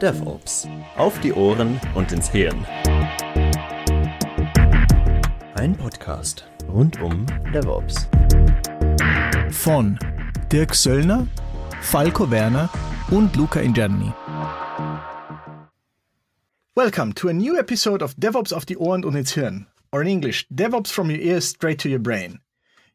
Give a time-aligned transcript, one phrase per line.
[0.00, 0.66] DevOps.
[0.96, 2.64] Auf die Ohren und ins Hirn.
[5.56, 8.08] Ein Podcast rund um DevOps.
[9.50, 9.98] Von
[10.50, 11.26] Dirk Söllner,
[11.82, 12.70] Falco Werner
[13.10, 14.10] und Luca Ingianni.
[16.74, 20.08] Welcome to a new episode of DevOps auf die Ohren und ins Hirn, or in
[20.08, 22.40] English, DevOps from your ears straight to your brain.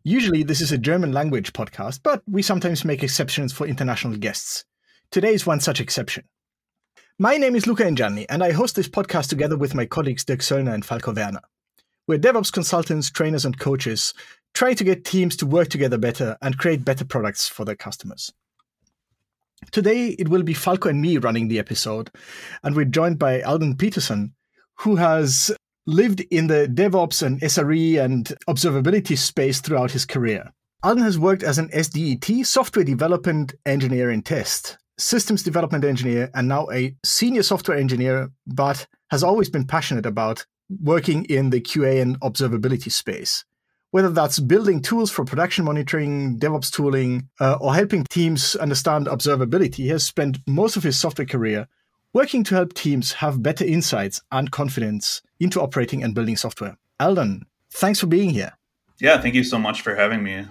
[0.04, 4.66] Usually, this is a German language podcast, but we sometimes make exceptions for international guests.
[5.12, 6.24] Today is one such exception.
[7.18, 10.42] My name is Luca Ingianni, and I host this podcast together with my colleagues Dirk
[10.42, 11.40] Söllner and Falco Werner.
[12.10, 14.14] We're DevOps consultants, trainers, and coaches
[14.54, 18.34] trying to get teams to work together better and create better products for their customers.
[19.72, 22.12] Today, it will be Falco and me running the episode,
[22.64, 24.34] and we're joined by Alden Peterson,
[24.80, 25.56] who has
[25.86, 30.52] lived in the DevOps and SRE and observability space throughout his career.
[30.84, 36.48] Alden has worked as an SDET, software development engineer in test, systems development engineer and
[36.48, 40.46] now a senior software engineer, but has always been passionate about
[40.82, 43.46] working in the QA and observability space.
[43.92, 49.76] Whether that's building tools for production monitoring, DevOps tooling, uh, or helping teams understand observability,
[49.76, 51.68] he has spent most of his software career
[52.12, 56.78] working to help teams have better insights and confidence into operating and building software.
[57.00, 58.54] Alden, thanks for being here.
[59.00, 60.46] Yeah, thank you so much for having me.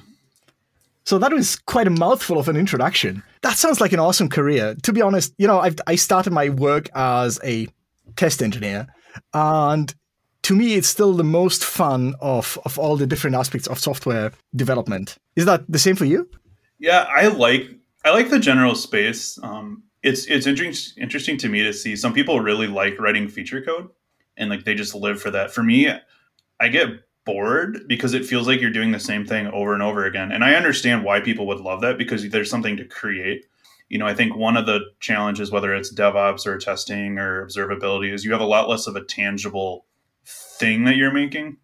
[1.04, 3.22] So that was quite a mouthful of an introduction.
[3.42, 4.74] That sounds like an awesome career.
[4.82, 7.68] To be honest, you know, I've, I started my work as a
[8.16, 8.86] test engineer,
[9.34, 9.94] and
[10.42, 14.32] to me, it's still the most fun of of all the different aspects of software
[14.54, 15.16] development.
[15.36, 16.28] Is that the same for you?
[16.78, 17.68] Yeah, I like
[18.04, 19.38] I like the general space.
[19.42, 23.62] Um, it's it's interesting interesting to me to see some people really like writing feature
[23.62, 23.88] code,
[24.36, 25.50] and like they just live for that.
[25.50, 25.90] For me,
[26.60, 26.88] I get
[27.24, 30.30] bored because it feels like you're doing the same thing over and over again.
[30.30, 33.46] And I understand why people would love that because there's something to create.
[33.88, 38.12] You know, I think one of the challenges, whether it's DevOps or testing or observability,
[38.12, 39.86] is you have a lot less of a tangible
[40.24, 41.58] thing that you're making.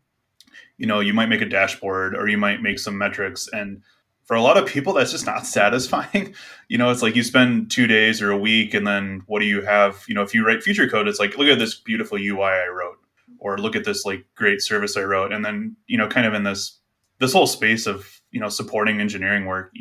[0.76, 3.48] You know, you might make a dashboard or you might make some metrics.
[3.52, 3.82] And
[4.24, 6.34] for a lot of people, that's just not satisfying.
[6.68, 9.46] you know, it's like you spend two days or a week and then what do
[9.46, 10.04] you have?
[10.08, 12.68] You know, if you write feature code, it's like, look at this beautiful UI I
[12.68, 12.98] wrote
[13.40, 15.32] or look at this like great service I wrote.
[15.32, 16.78] And then, you know, kind of in this
[17.18, 19.72] this whole space of, you know, supporting engineering work,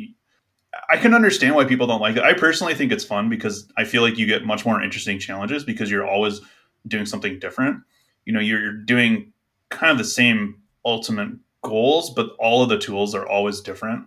[0.90, 2.22] I can understand why people don't like it.
[2.22, 5.64] I personally think it's fun because I feel like you get much more interesting challenges
[5.64, 6.40] because you're always
[6.88, 7.82] doing something different.
[8.24, 9.32] You know, you're doing
[9.70, 11.30] kind of the same ultimate
[11.62, 14.06] goals, but all of the tools are always different.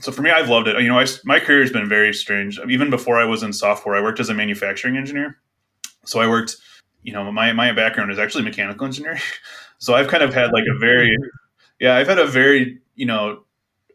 [0.00, 0.80] So for me, I've loved it.
[0.80, 2.60] You know, I, my career has been very strange.
[2.68, 5.38] Even before I was in software, I worked as a manufacturing engineer.
[6.04, 6.56] So I worked
[7.02, 9.20] you know, my my background is actually mechanical engineering,
[9.78, 11.16] so I've kind of had like a very,
[11.80, 13.44] yeah, I've had a very you know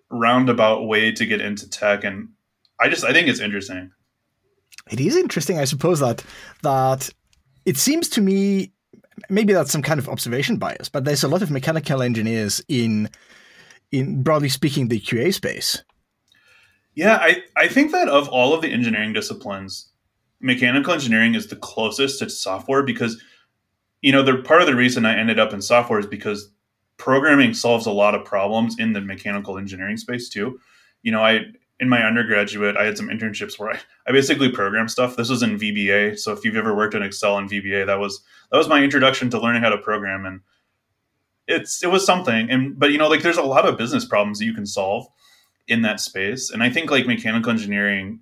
[0.10, 2.30] roundabout way to get into tech, and
[2.80, 3.92] I just I think it's interesting.
[4.92, 6.24] It is interesting, I suppose that
[6.62, 7.10] that
[7.66, 8.74] it seems to me
[9.30, 13.10] maybe that's some kind of observation bias, but there's a lot of mechanical engineers in
[13.92, 15.84] in broadly speaking the QA space.
[16.96, 19.90] Yeah, I, I think that of all of the engineering disciplines,
[20.44, 23.20] mechanical engineering is the closest to software because
[24.02, 26.52] you know the part of the reason I ended up in software is because
[26.98, 30.60] programming solves a lot of problems in the mechanical engineering space too.
[31.02, 31.46] You know, I
[31.80, 35.16] in my undergraduate I had some internships where I, I basically programmed stuff.
[35.16, 36.20] This was in VBA.
[36.20, 38.22] So if you've ever worked in Excel and VBA, that was
[38.52, 40.42] that was my introduction to learning how to program and
[41.48, 42.50] it's it was something.
[42.50, 45.08] And but you know, like there's a lot of business problems that you can solve
[45.70, 46.50] in that space.
[46.50, 48.20] And I think like mechanical engineering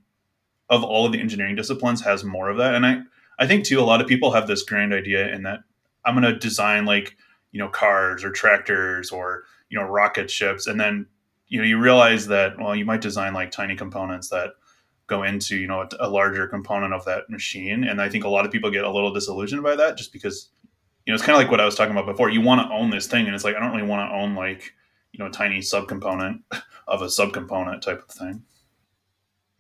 [0.72, 2.74] of all of the engineering disciplines has more of that.
[2.74, 3.02] And I,
[3.38, 5.60] I think too, a lot of people have this grand idea in that
[6.06, 7.18] I'm going to design like,
[7.52, 10.68] you know, cars or tractors or, you know, rocket ships.
[10.68, 11.06] And then,
[11.50, 14.52] you know, you realize that, well, you might design like tiny components that
[15.08, 17.84] go into, you know, a, a larger component of that machine.
[17.84, 20.48] And I think a lot of people get a little disillusioned by that just because,
[21.06, 22.30] you know, it's kind of like what I was talking about before.
[22.30, 23.26] You want to own this thing.
[23.26, 24.74] And it's like, I don't really want to own like,
[25.12, 26.44] you know, a tiny subcomponent
[26.88, 28.44] of a subcomponent type of thing.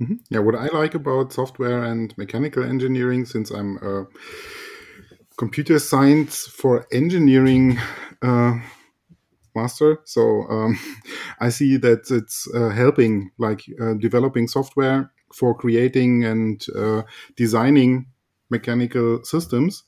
[0.01, 0.15] Mm-hmm.
[0.31, 4.05] Yeah, what I like about software and mechanical engineering, since I'm a
[5.37, 7.77] computer science for engineering
[8.23, 8.53] uh,
[9.55, 10.79] master, so um,
[11.39, 17.03] I see that it's uh, helping, like uh, developing software for creating and uh,
[17.35, 18.07] designing
[18.49, 19.83] mechanical systems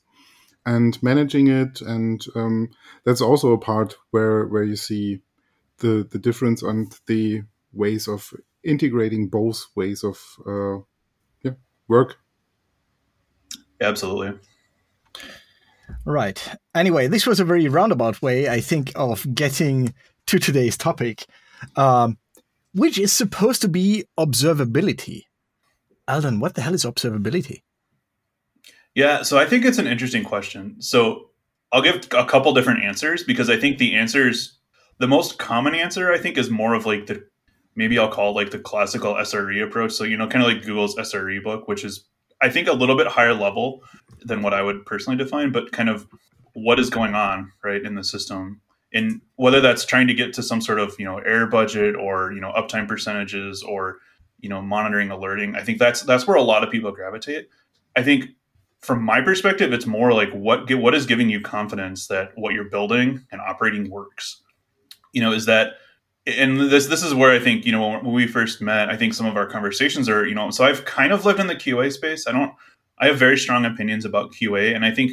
[0.64, 2.70] and managing it, and um,
[3.04, 5.20] that's also a part where where you see
[5.78, 8.32] the the difference and the ways of
[8.64, 10.82] integrating both ways of uh,
[11.42, 11.56] yeah
[11.88, 12.16] work.
[13.80, 14.38] Absolutely.
[16.04, 16.42] Right.
[16.74, 19.94] Anyway, this was a very roundabout way, I think, of getting
[20.26, 21.26] to today's topic,
[21.76, 22.18] um,
[22.72, 25.24] which is supposed to be observability.
[26.08, 27.62] Alden, what the hell is observability?
[28.94, 30.80] Yeah, so I think it's an interesting question.
[30.80, 31.30] So
[31.72, 34.58] I'll give a couple different answers because I think the answers,
[34.98, 37.26] the most common answer, I think, is more of like the
[37.76, 39.92] maybe I'll call it like the classical SRE approach.
[39.92, 42.04] So, you know, kind of like Google's SRE book, which is,
[42.40, 43.82] I think, a little bit higher level
[44.22, 46.06] than what I would personally define, but kind of
[46.54, 48.60] what is going on, right, in the system.
[48.92, 52.32] And whether that's trying to get to some sort of, you know, error budget or,
[52.32, 53.98] you know, uptime percentages or,
[54.38, 57.48] you know, monitoring alerting, I think that's that's where a lot of people gravitate.
[57.96, 58.30] I think
[58.80, 62.68] from my perspective, it's more like what what is giving you confidence that what you're
[62.68, 64.42] building and operating works.
[65.12, 65.74] You know, is that
[66.26, 69.14] and this this is where I think you know when we first met, I think
[69.14, 71.92] some of our conversations are you know so I've kind of lived in the QA
[71.92, 72.26] space.
[72.26, 72.54] I don't
[72.98, 75.12] I have very strong opinions about QA, and I think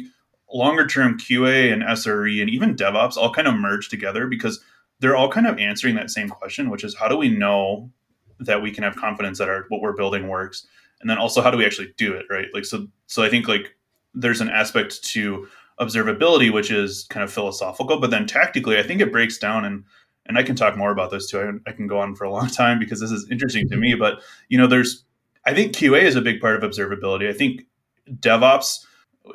[0.52, 4.60] longer term QA and SRE and even DevOps all kind of merge together because
[5.00, 7.90] they're all kind of answering that same question, which is how do we know
[8.38, 10.66] that we can have confidence that our what we're building works,
[11.00, 12.48] and then also how do we actually do it right?
[12.54, 13.76] Like so so I think like
[14.14, 15.46] there's an aspect to
[15.80, 19.84] observability which is kind of philosophical, but then tactically I think it breaks down and
[20.26, 21.60] and I can talk more about this too.
[21.66, 23.94] I, I, can go on for a long time because this is interesting to me.
[23.94, 25.04] But you know, there's
[25.44, 27.28] I think QA is a big part of observability.
[27.28, 27.62] I think
[28.08, 28.84] DevOps,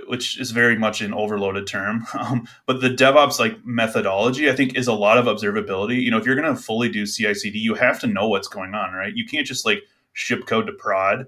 [0.07, 4.77] which is very much an overloaded term, um, but the DevOps like methodology, I think,
[4.77, 6.01] is a lot of observability.
[6.01, 8.73] You know, if you're going to fully do CI/CD, you have to know what's going
[8.73, 9.13] on, right?
[9.15, 9.83] You can't just like
[10.13, 11.27] ship code to prod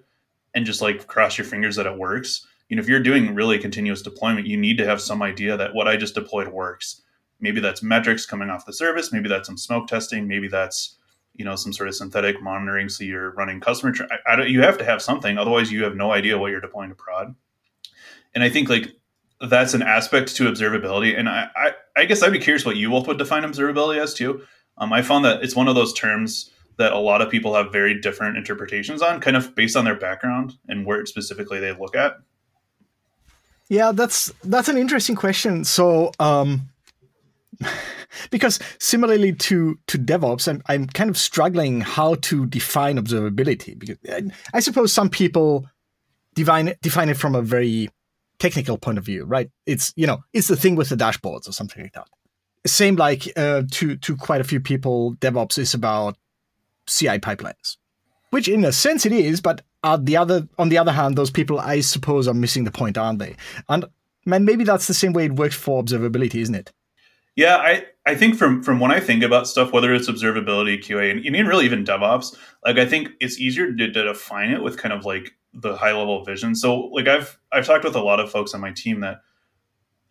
[0.56, 2.46] and just like cross your fingers that it works.
[2.70, 5.74] You know, if you're doing really continuous deployment, you need to have some idea that
[5.74, 7.02] what I just deployed works
[7.40, 9.12] maybe that's metrics coming off the service.
[9.12, 10.28] Maybe that's some smoke testing.
[10.28, 10.98] Maybe that's
[11.40, 14.62] you know some sort of synthetic monitoring so you're running customer tra- I, I you
[14.62, 17.34] have to have something otherwise you have no idea what you're deploying to prod.
[18.36, 18.96] And i think like
[19.42, 22.90] that's an aspect to observability and i i, I guess i'd be curious what you
[22.90, 24.44] both would define observability as too.
[24.78, 27.72] Um, i found that it's one of those terms that a lot of people have
[27.72, 31.96] very different interpretations on kind of based on their background and where specifically they look
[31.96, 32.18] at.
[33.70, 35.64] Yeah that's that's an interesting question.
[35.64, 36.70] So um
[38.32, 43.98] because similarly to to DevOps, I'm I'm kind of struggling how to define observability because
[44.54, 45.68] I, suppose some people
[46.36, 47.90] define define it from a very
[48.40, 49.50] technical point of view, right?
[49.66, 52.08] It's you know it's the thing with the dashboards or something like that.
[52.66, 56.18] Same like uh, to to quite a few people, DevOps is about
[56.88, 57.78] CI pipelines,
[58.32, 61.32] which in a sense it is, but on the other on the other hand, those
[61.32, 63.36] people I suppose are missing the point, aren't they?
[63.68, 63.86] And
[64.26, 66.72] man, maybe that's the same way it works for observability, isn't it?
[67.40, 71.10] Yeah, I, I think from from when I think about stuff, whether it's observability, QA,
[71.10, 74.78] and, and really even DevOps, like I think it's easier to, to define it with
[74.78, 76.54] kind of like the high level vision.
[76.54, 79.22] So like I've I've talked with a lot of folks on my team that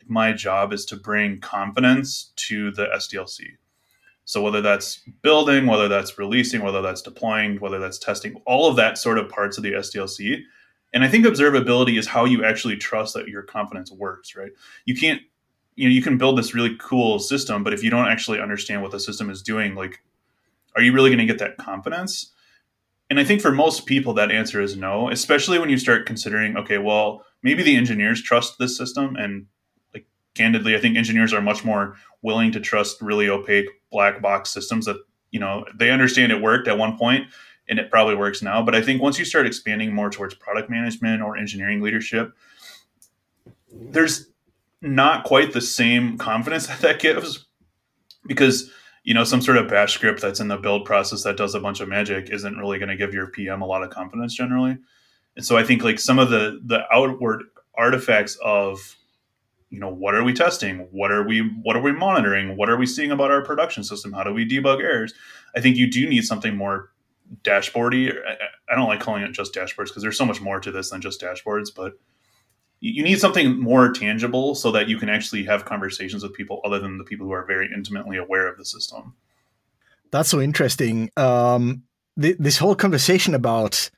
[0.06, 3.42] my job is to bring confidence to the SDLC.
[4.25, 8.76] So whether that's building, whether that's releasing, whether that's deploying, whether that's testing, all of
[8.76, 10.44] that sort of parts of the SDLC.
[10.94, 14.52] And I think observability is how you actually trust that your confidence works, right?
[14.86, 15.20] You can't
[15.78, 18.82] you know you can build this really cool system but if you don't actually understand
[18.82, 20.02] what the system is doing like
[20.75, 22.32] are you really going to get that confidence?
[23.08, 26.56] And i think for most people that answer is no especially when you start considering
[26.56, 29.46] okay well maybe the engineers trust this system and
[29.94, 34.50] like candidly i think engineers are much more willing to trust really opaque black box
[34.50, 34.96] systems that
[35.30, 37.28] you know they understand it worked at one point
[37.70, 38.62] and it probably works now.
[38.62, 42.32] But i think once you start expanding more towards product management or engineering leadership
[43.70, 44.26] there's
[44.80, 47.47] not quite the same confidence that that gives
[48.26, 48.70] because
[49.04, 51.61] you know some sort of bash script that's in the build process that does a
[51.61, 54.76] bunch of magic isn't really going to give your pm a lot of confidence generally.
[55.37, 57.44] And so i think like some of the the outward
[57.76, 58.97] artifacts of
[59.70, 60.88] you know what are we testing?
[60.90, 62.56] What are we what are we monitoring?
[62.56, 64.12] What are we seeing about our production system?
[64.12, 65.12] How do we debug errors?
[65.54, 66.90] I think you do need something more
[67.42, 68.12] dashboardy.
[68.70, 71.00] I don't like calling it just dashboards because there's so much more to this than
[71.00, 71.92] just dashboards but
[72.80, 76.78] you need something more tangible so that you can actually have conversations with people other
[76.78, 79.14] than the people who are very intimately aware of the system.
[80.11, 81.11] That's so interesting.
[81.16, 81.82] Um,
[82.20, 83.90] th- this whole conversation about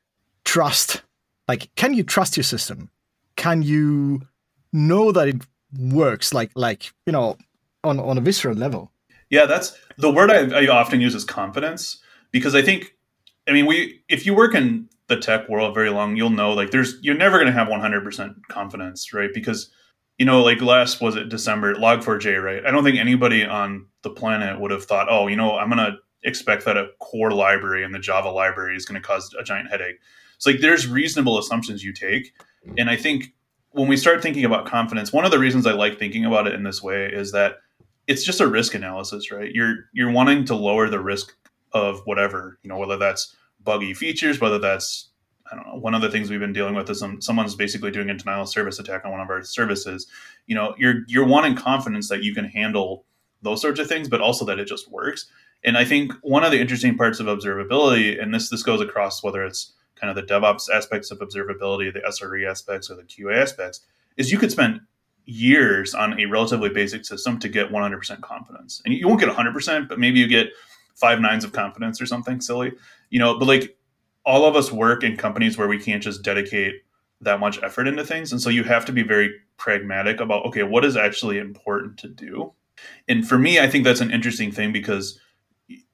[0.45, 1.03] trust,
[1.47, 2.91] like, can you trust your system?
[3.37, 4.27] Can you
[4.73, 5.43] know that it
[5.79, 6.33] works?
[6.33, 7.37] Like, like you know,
[7.85, 8.91] on on a visceral level.
[9.29, 11.99] Yeah, that's the word I, I often use is confidence
[12.33, 12.97] because I think,
[13.47, 16.71] I mean, we if you work in the tech world very long, you'll know like
[16.71, 19.29] there's you're never going to have 100% confidence, right?
[19.35, 19.71] Because
[20.19, 22.65] you know, like last was it December Log4j, right?
[22.65, 25.79] I don't think anybody on the planet would have thought, oh, you know, I'm going
[25.79, 29.43] to expect that a core library in the Java library is going to cause a
[29.43, 29.97] giant headache.
[30.37, 32.33] It's like there's reasonable assumptions you take,
[32.79, 33.35] and I think
[33.73, 36.55] when we start thinking about confidence, one of the reasons I like thinking about it
[36.55, 37.57] in this way is that
[38.07, 39.53] it's just a risk analysis, right?
[39.53, 41.33] You're you're wanting to lower the risk
[41.73, 45.11] of whatever, you know, whether that's buggy features, whether that's
[45.51, 45.75] I don't know.
[45.75, 48.43] One of the things we've been dealing with is some, someone's basically doing a denial
[48.43, 50.07] of service attack on one of our services.
[50.47, 53.05] You know, you're you're wanting confidence that you can handle
[53.43, 55.27] those sorts of things, but also that it just works.
[55.65, 59.23] And I think one of the interesting parts of observability, and this this goes across
[59.23, 63.37] whether it's kind of the DevOps aspects of observability, the SRE aspects, or the QA
[63.37, 63.81] aspects,
[64.17, 64.81] is you could spend
[65.27, 68.83] years on a relatively basic system to get 100% confidence.
[68.85, 70.49] And you won't get 100%, but maybe you get
[70.95, 72.73] five nines of confidence or something silly,
[73.11, 73.77] you know, but like
[74.25, 76.75] all of us work in companies where we can't just dedicate
[77.21, 78.33] that much effort into things.
[78.33, 82.09] And so you have to be very pragmatic about, okay, what is actually important to
[82.09, 82.53] do?
[83.09, 85.19] And for me, I think that's an interesting thing because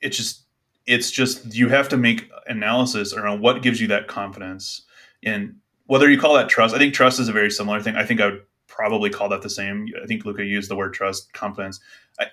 [0.00, 0.44] it's just,
[0.86, 4.82] it's just, you have to make analysis around what gives you that confidence.
[5.24, 7.96] And whether you call that trust, I think trust is a very similar thing.
[7.96, 9.88] I think I would probably call that the same.
[10.02, 11.80] I think Luca used the word trust, confidence.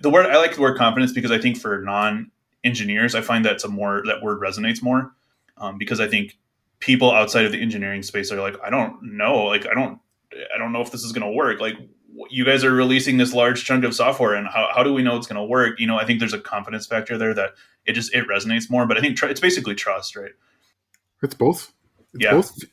[0.01, 2.31] The word I like the word confidence because I think for non
[2.63, 5.13] engineers, I find that's a more that word resonates more
[5.57, 6.37] um, because I think
[6.79, 9.99] people outside of the engineering space are like, I don't know, like I don't,
[10.53, 11.59] I don't know if this is going to work.
[11.59, 11.75] Like
[12.29, 15.15] you guys are releasing this large chunk of software, and how, how do we know
[15.17, 15.79] it's going to work?
[15.79, 17.51] You know, I think there's a confidence factor there that
[17.85, 18.85] it just it resonates more.
[18.85, 20.31] But I think tr- it's basically trust, right?
[21.21, 21.71] It's both.
[22.13, 22.31] It's yeah.
[22.31, 22.63] both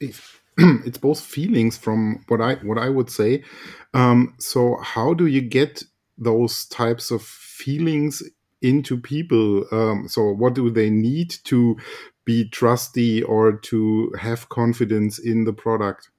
[0.86, 3.44] it's both feelings from what I what I would say.
[3.94, 5.82] Um, so how do you get
[6.18, 8.22] those types of feelings
[8.62, 9.64] into people?
[9.72, 11.76] Um, so what do they need to
[12.24, 16.10] be trusty or to have confidence in the product?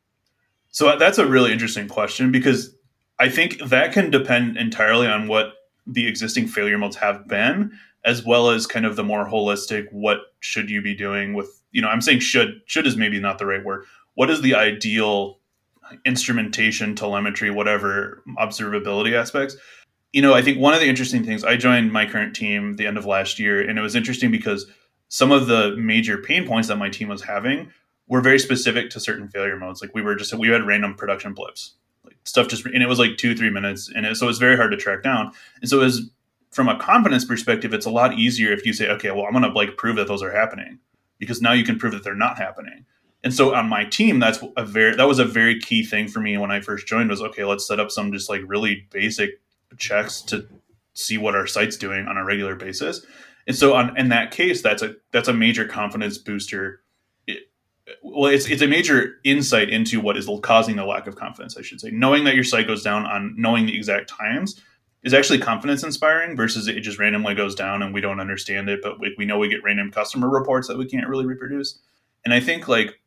[0.69, 2.75] So uh, that's a really interesting question because
[3.19, 5.53] I think that can depend entirely on what
[5.85, 7.71] the existing failure modes have been,
[8.03, 11.81] as well as kind of the more holistic what should you be doing with, you
[11.81, 13.85] know, I'm saying should, should is maybe not the right word.
[14.15, 15.39] What is the ideal
[16.05, 19.55] instrumentation, telemetry, whatever observability aspects?
[20.13, 22.85] You know, I think one of the interesting things, I joined my current team the
[22.85, 24.65] end of last year, and it was interesting because
[25.07, 27.71] some of the major pain points that my team was having
[28.07, 29.81] were very specific to certain failure modes.
[29.81, 32.99] Like we were just we had random production blips, like stuff just and it was
[32.99, 35.31] like two three minutes, and it, so it was very hard to track down.
[35.61, 36.01] And so as
[36.51, 39.43] from a confidence perspective, it's a lot easier if you say, okay, well I'm going
[39.43, 40.79] to like prove that those are happening
[41.19, 42.85] because now you can prove that they're not happening.
[43.23, 46.19] And so on my team, that's a very that was a very key thing for
[46.19, 49.39] me when I first joined was okay, let's set up some just like really basic
[49.77, 50.47] checks to
[50.93, 53.05] see what our site's doing on a regular basis.
[53.47, 56.81] And so on in that case, that's a that's a major confidence booster.
[57.27, 57.49] It,
[58.03, 61.61] well, it's it's a major insight into what is causing the lack of confidence, I
[61.61, 61.89] should say.
[61.91, 64.61] Knowing that your site goes down on knowing the exact times
[65.03, 68.81] is actually confidence inspiring versus it just randomly goes down and we don't understand it,
[68.83, 71.79] but we, we know we get random customer reports that we can't really reproduce.
[72.23, 73.00] And I think like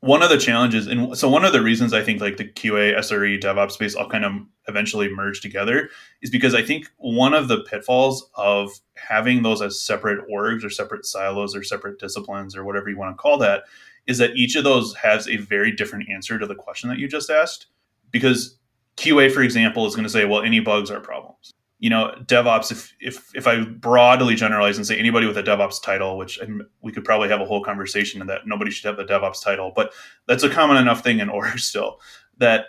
[0.00, 2.96] one of the challenges and so one of the reasons i think like the qa
[2.98, 4.32] sre devops space all kind of
[4.68, 5.88] eventually merge together
[6.22, 10.70] is because i think one of the pitfalls of having those as separate orgs or
[10.70, 13.62] separate silos or separate disciplines or whatever you want to call that
[14.06, 17.08] is that each of those has a very different answer to the question that you
[17.08, 17.66] just asked.
[18.10, 18.56] Because
[18.96, 22.72] qa for example is going to say well any bugs are problems you know devops
[22.72, 26.40] if if if i broadly generalize and say anybody with a devops title which
[26.80, 29.72] we could probably have a whole conversation in that nobody should have a devops title
[29.76, 29.92] but
[30.26, 32.00] that's a common enough thing in org still
[32.38, 32.66] that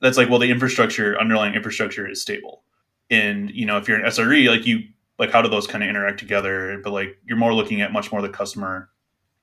[0.00, 2.64] that's like well the infrastructure underlying infrastructure is stable.
[3.10, 4.80] And you know if you're an sre like you
[5.18, 6.80] like how do those kind of interact together?
[6.82, 8.88] But like you're more looking at much more the customer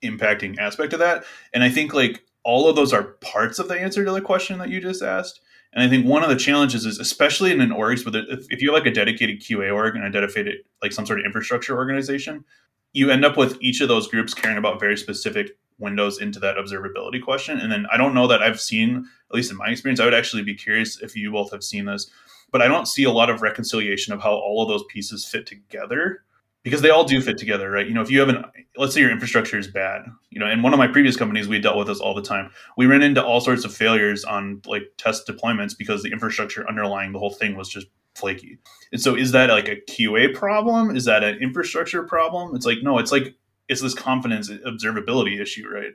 [0.03, 1.23] impacting aspect of that.
[1.53, 4.57] And i think like all of those are parts of the answer to the question
[4.59, 5.41] that you just asked
[5.73, 8.61] and I think one of the challenges is, especially in an orgs, with if, if
[8.61, 11.75] you have like a dedicated QA org and a dedicated like some sort of infrastructure
[11.75, 12.43] organization,
[12.93, 16.57] you end up with each of those groups caring about very specific windows into that
[16.57, 17.59] observability question.
[17.59, 20.13] And then I don't know that I've seen, at least in my experience, I would
[20.13, 22.09] actually be curious if you both have seen this,
[22.51, 25.45] but I don't see a lot of reconciliation of how all of those pieces fit
[25.45, 26.23] together
[26.67, 27.87] because they all do fit together, right?
[27.87, 28.43] You know, if you have an,
[28.75, 31.59] let's say your infrastructure is bad, you know, in one of my previous companies, we
[31.59, 32.51] dealt with this all the time.
[32.75, 37.13] We ran into all sorts of failures on like test deployments because the infrastructure underlying
[37.13, 38.57] the whole thing was just flaky.
[38.91, 40.93] And so, is that like a QA problem?
[40.93, 42.53] Is that an infrastructure problem?
[42.53, 43.33] It's like, no, it's like,
[43.69, 45.93] it's this confidence observability issue, right?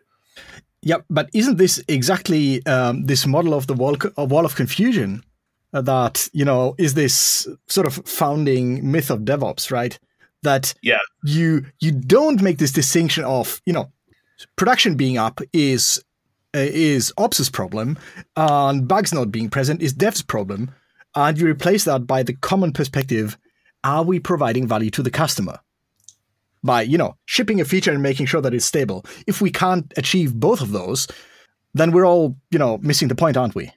[0.80, 5.22] Yeah, but isn't this exactly um, this model of the wall, wall of confusion
[5.72, 9.98] that, you know, is this sort of founding myth of DevOps, right?
[10.42, 10.98] That yeah.
[11.24, 13.90] you you don't make this distinction of you know
[14.56, 16.02] production being up is
[16.54, 17.98] uh, is ops' problem
[18.36, 20.70] and bugs not being present is dev's problem
[21.14, 23.38] and you replace that by the common perspective
[23.84, 25.58] are we providing value to the customer?
[26.64, 29.04] By you know shipping a feature and making sure that it's stable.
[29.26, 31.08] If we can't achieve both of those
[31.74, 33.70] then we're all you know missing the point aren't we?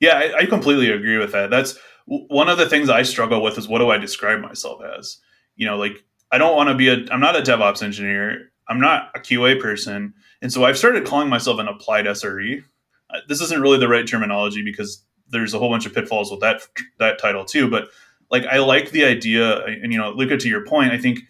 [0.00, 1.50] Yeah i, I completely agree with that.
[1.50, 5.18] That's one of the things i struggle with is what do i describe myself as
[5.56, 8.50] you know, like I don't want to be a I'm not a DevOps engineer.
[8.68, 10.14] I'm not a QA person.
[10.40, 12.62] And so I've started calling myself an applied SRE.
[13.10, 16.40] Uh, this isn't really the right terminology because there's a whole bunch of pitfalls with
[16.40, 16.62] that
[16.98, 17.68] that title too.
[17.68, 17.88] But
[18.30, 21.20] like I like the idea, and you know, Luca, to your point, I think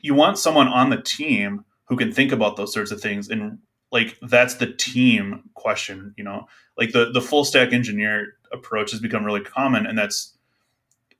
[0.00, 3.58] you want someone on the team who can think about those sorts of things and
[3.90, 9.00] like that's the team question you know like the the full stack engineer approach has
[9.00, 10.36] become really common and that's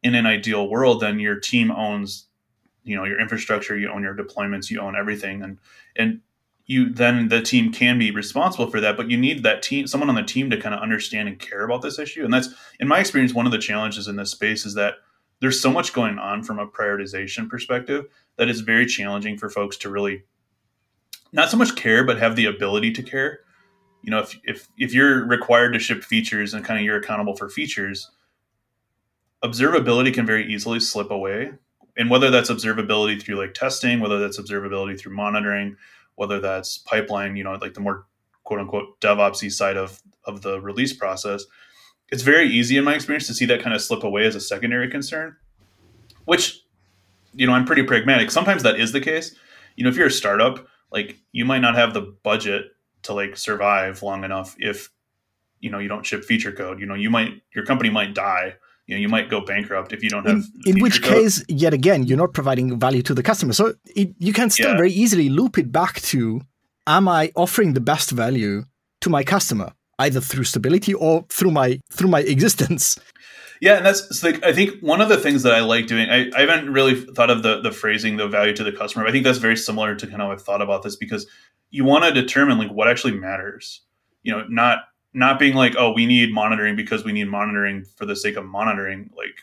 [0.03, 2.27] in an ideal world then your team owns
[2.85, 5.43] you know your infrastructure you own your deployments you own everything.
[5.43, 5.59] And
[5.97, 6.21] and
[6.67, 10.09] you then the team can be responsible for that but you need that team someone
[10.09, 12.25] on the team to kind of understand and care about this issue.
[12.25, 12.49] And that's
[12.81, 14.95] in my experience one of the challenges in this space is that
[15.41, 19.77] there's so much going on from a prioritization perspective that it's very challenging for folks
[19.79, 20.23] to really
[21.33, 23.41] not so much care but have the ability to care.
[24.03, 27.37] You know if if if you're required to ship features and kind of you're accountable
[27.37, 28.11] for features
[29.43, 31.53] observability can very easily slip away
[31.97, 35.77] and whether that's observability through like testing whether that's observability through monitoring
[36.15, 38.07] whether that's pipeline you know like the more
[38.45, 41.45] quote unquote devopsy side of of the release process
[42.11, 44.41] it's very easy in my experience to see that kind of slip away as a
[44.41, 45.37] secondary concern
[46.25, 46.63] which
[47.35, 48.31] you know i'm pretty pragmatic.
[48.31, 49.35] Sometimes that is the case.
[49.77, 52.67] You know if you're a startup like you might not have the budget
[53.05, 54.91] to like survive long enough if
[55.61, 56.81] you know you don't ship feature code.
[56.81, 58.57] You know you might your company might die
[58.87, 61.13] you know you might go bankrupt if you don't have in, in which code.
[61.13, 64.71] case yet again you're not providing value to the customer so it, you can still
[64.71, 64.77] yeah.
[64.77, 66.41] very easily loop it back to
[66.87, 68.65] am i offering the best value
[69.01, 72.99] to my customer either through stability or through my through my existence
[73.63, 76.11] yeah, and that's like I think one of the things that I like doing.
[76.11, 79.07] I, I haven't really thought of the the phrasing, the value to the customer.
[79.07, 81.29] I think that's very similar to kind of I've thought about this because
[81.71, 83.83] you want to determine like what actually matters.
[84.25, 84.79] You know, not
[85.15, 88.45] not being like, oh, we need monitoring because we need monitoring for the sake of
[88.45, 89.11] monitoring.
[89.17, 89.35] Like,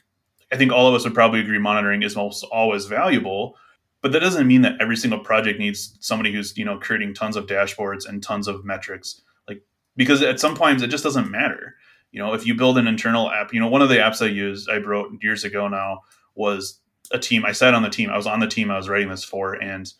[0.52, 3.56] I think all of us would probably agree monitoring is almost always valuable,
[4.02, 7.36] but that doesn't mean that every single project needs somebody who's you know creating tons
[7.36, 9.22] of dashboards and tons of metrics.
[9.48, 9.62] Like,
[9.96, 11.76] because at some points it just doesn't matter
[12.12, 14.30] you know if you build an internal app you know one of the apps i
[14.30, 16.02] used i wrote years ago now
[16.36, 16.80] was
[17.12, 19.10] a team i sat on the team i was on the team i was writing
[19.10, 19.94] this for and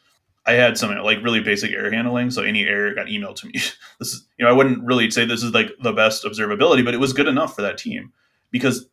[0.50, 3.54] i had some like really basic error handling so any error got emailed to me.
[4.00, 6.94] This is you know i wouldn't really say this is like the best observability but
[6.94, 8.12] it was good enough for that team
[8.52, 8.88] because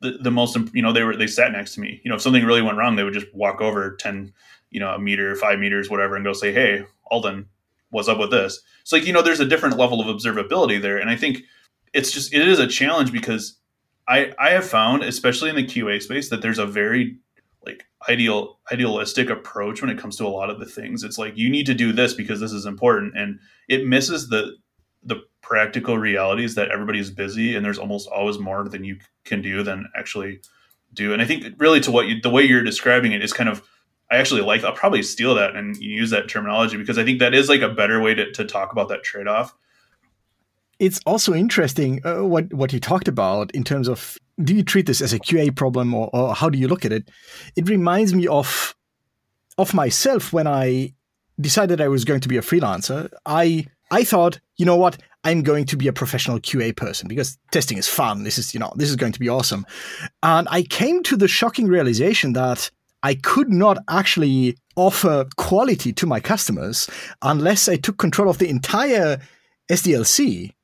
[0.00, 2.00] the, the most you know they were they sat next to me.
[2.04, 4.32] You know if something really went wrong they would just walk over 10
[4.70, 7.46] you know a meter five meters whatever and go say hey alden
[7.90, 8.60] what's up with this?
[8.84, 11.42] So like you know there's a different level of observability there and i think
[11.92, 13.58] it's just it is a challenge because
[14.08, 17.16] I I have found, especially in the QA space, that there's a very
[18.08, 21.04] ideal idealistic approach when it comes to a lot of the things.
[21.04, 23.38] It's like you need to do this because this is important, and
[23.68, 24.56] it misses the
[25.04, 29.42] the practical realities that everybody is busy and there's almost always more than you can
[29.42, 30.40] do than actually
[30.94, 31.12] do.
[31.12, 33.62] And I think really to what you the way you're describing it is kind of
[34.10, 37.34] I actually like I'll probably steal that and use that terminology because I think that
[37.34, 39.54] is like a better way to, to talk about that trade off
[40.82, 44.86] it's also interesting uh, what what you talked about in terms of do you treat
[44.86, 47.08] this as a QA problem or, or how do you look at it?
[47.54, 48.74] It reminds me of
[49.58, 50.92] of myself when I
[51.40, 53.08] decided I was going to be a freelancer.
[53.26, 57.38] I I thought, you know what, I'm going to be a professional QA person because
[57.52, 58.24] testing is fun.
[58.24, 59.64] This is, you know, this is going to be awesome.
[60.24, 62.70] And I came to the shocking realization that
[63.04, 66.90] I could not actually offer quality to my customers
[67.20, 69.20] unless I took control of the entire
[69.70, 70.54] SDLC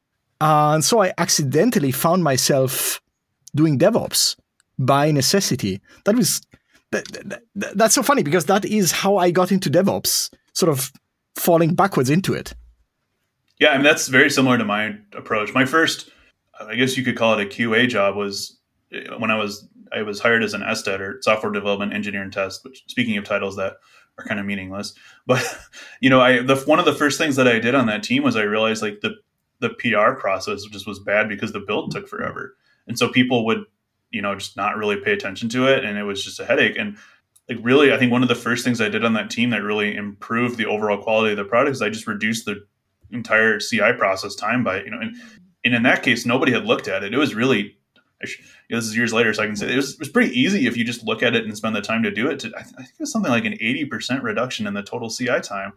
[0.41, 3.01] uh, and so I accidentally found myself
[3.55, 4.37] doing DevOps
[4.79, 5.81] by necessity.
[6.05, 6.43] That was
[6.91, 7.05] that,
[7.55, 10.93] that, that's so funny because that is how I got into DevOps, sort of
[11.37, 12.55] falling backwards into it.
[13.59, 15.53] Yeah, I mean that's very similar to my approach.
[15.53, 16.11] My first,
[16.61, 18.59] I guess you could call it a QA job, was
[18.95, 22.33] uh, when I was I was hired as an SDET or software development engineer and
[22.33, 22.65] test.
[22.65, 23.75] Which, speaking of titles that
[24.19, 24.95] are kind of meaningless,
[25.27, 25.45] but
[26.01, 28.23] you know, I the one of the first things that I did on that team
[28.23, 29.17] was I realized like the
[29.61, 32.57] the PR process just was bad because the build took forever.
[32.87, 33.65] And so people would,
[34.11, 35.85] you know, just not really pay attention to it.
[35.85, 36.77] And it was just a headache.
[36.79, 36.97] And
[37.49, 39.63] like really, I think one of the first things I did on that team that
[39.63, 42.65] really improved the overall quality of the product is I just reduced the
[43.11, 45.17] entire CI process time by, you know, and,
[45.65, 47.15] and in that case, nobody had looked at it.
[47.15, 47.77] It was really,
[48.23, 48.29] you
[48.71, 50.67] know, this is years later, so I can say it was, it was pretty easy
[50.67, 52.41] if you just look at it and spend the time to do it.
[52.41, 55.73] To, I think it was something like an 80% reduction in the total CI time.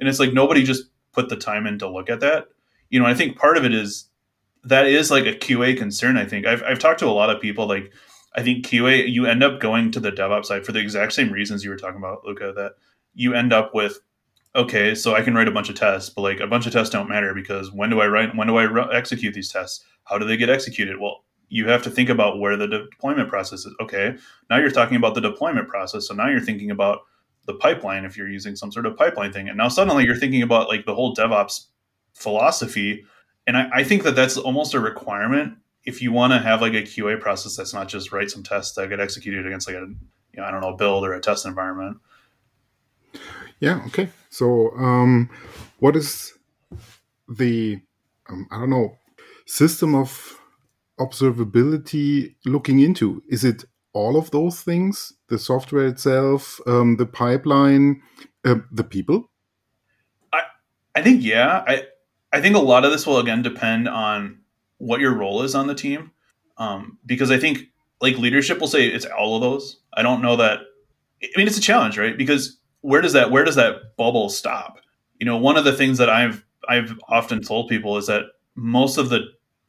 [0.00, 2.48] And it's like nobody just put the time in to look at that
[2.90, 4.08] you know, I think part of it is
[4.64, 6.16] that is like a QA concern.
[6.16, 7.92] I think I've, I've talked to a lot of people like,
[8.36, 11.30] I think QA, you end up going to the DevOps side for the exact same
[11.30, 12.72] reasons you were talking about, Luca, that
[13.14, 14.00] you end up with,
[14.56, 16.92] okay, so I can write a bunch of tests, but like a bunch of tests
[16.92, 19.84] don't matter because when do I write, when do I re- execute these tests?
[20.04, 20.98] How do they get executed?
[20.98, 23.74] Well, you have to think about where the deployment process is.
[23.80, 24.16] Okay,
[24.50, 26.08] now you're talking about the deployment process.
[26.08, 27.00] So now you're thinking about
[27.46, 29.48] the pipeline if you're using some sort of pipeline thing.
[29.48, 31.66] And now suddenly you're thinking about like the whole DevOps
[32.14, 33.04] philosophy.
[33.46, 36.72] And I, I think that that's almost a requirement if you want to have like
[36.72, 39.80] a QA process that's not just write some tests that get executed against like a,
[39.80, 39.96] you
[40.36, 41.98] know, I don't know, build or a test environment.
[43.60, 43.82] Yeah.
[43.86, 44.08] Okay.
[44.30, 45.30] So, um,
[45.78, 46.32] what is
[47.28, 47.80] the,
[48.28, 48.96] um, I don't know,
[49.46, 50.40] system of
[50.98, 53.22] observability looking into?
[53.28, 55.12] Is it all of those things?
[55.28, 58.02] The software itself, um, the pipeline,
[58.44, 59.30] uh, the people?
[60.32, 60.42] I,
[60.94, 61.62] I think, yeah.
[61.66, 61.84] I,
[62.34, 64.40] I think a lot of this will again depend on
[64.78, 66.10] what your role is on the team.
[66.58, 67.60] Um, because I think
[68.00, 69.78] like leadership will say it's all of those.
[69.94, 70.60] I don't know that.
[71.22, 72.18] I mean, it's a challenge, right?
[72.18, 74.80] Because where does that where does that bubble stop?
[75.20, 78.24] You know, one of the things that I've I've often told people is that
[78.56, 79.26] most of the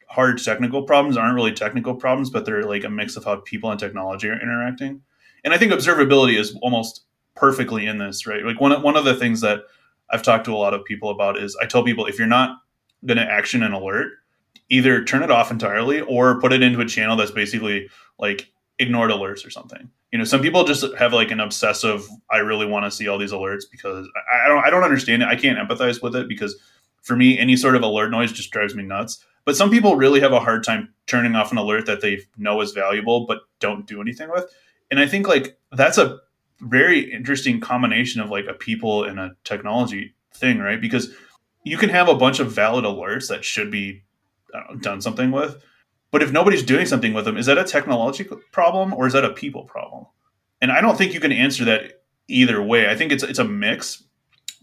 [0.09, 3.69] hard technical problems aren't really technical problems, but they're like a mix of how people
[3.69, 5.01] and technology are interacting.
[5.43, 8.43] And I think observability is almost perfectly in this, right?
[8.43, 9.59] Like one one of the things that
[10.15, 12.57] I've talked to a lot of people about is I tell people if you're not
[13.05, 14.13] going to action an alert,
[14.69, 18.49] either turn it off entirely or put it into a channel that's basically like
[18.79, 19.89] ignored alerts or something.
[20.13, 22.07] You know, some people just have like an obsessive.
[22.31, 24.65] I really want to see all these alerts because I, I don't.
[24.65, 25.27] I don't understand it.
[25.27, 26.55] I can't empathize with it because
[27.01, 29.23] for me, any sort of alert noise just drives me nuts.
[29.43, 32.61] But some people really have a hard time turning off an alert that they know
[32.61, 34.45] is valuable but don't do anything with.
[34.89, 36.19] And I think like that's a
[36.61, 40.79] very interesting combination of like a people and a technology thing, right?
[40.79, 41.13] Because
[41.63, 44.03] you can have a bunch of valid alerts that should be
[44.55, 45.61] know, done something with.
[46.11, 49.25] But if nobody's doing something with them, is that a technological problem or is that
[49.25, 50.05] a people problem?
[50.61, 52.89] And I don't think you can answer that either way.
[52.89, 54.03] I think it's it's a mix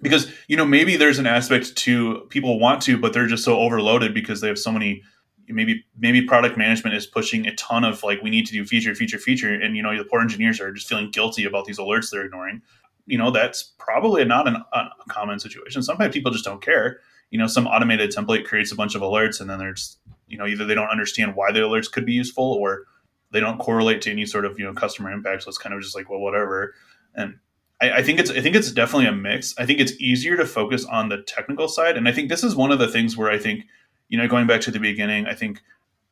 [0.01, 3.59] because you know maybe there's an aspect to people want to, but they're just so
[3.59, 5.03] overloaded because they have so many.
[5.49, 8.95] Maybe maybe product management is pushing a ton of like we need to do feature
[8.95, 12.11] feature feature, and you know the poor engineers are just feeling guilty about these alerts
[12.11, 12.63] they're ignoring.
[13.07, 15.83] You know that's probably not an, a common situation.
[15.83, 17.01] Sometimes people just don't care.
[17.31, 20.47] You know some automated template creates a bunch of alerts and then there's you know
[20.47, 22.85] either they don't understand why the alerts could be useful or
[23.33, 25.43] they don't correlate to any sort of you know customer impact.
[25.43, 26.75] So it's kind of just like well whatever.
[27.15, 27.39] And
[27.81, 29.55] I, I think it's i think it's definitely a mix.
[29.59, 31.97] I think it's easier to focus on the technical side.
[31.97, 33.65] And i think this is one of the things where i think
[34.13, 35.61] you know going back to the beginning i think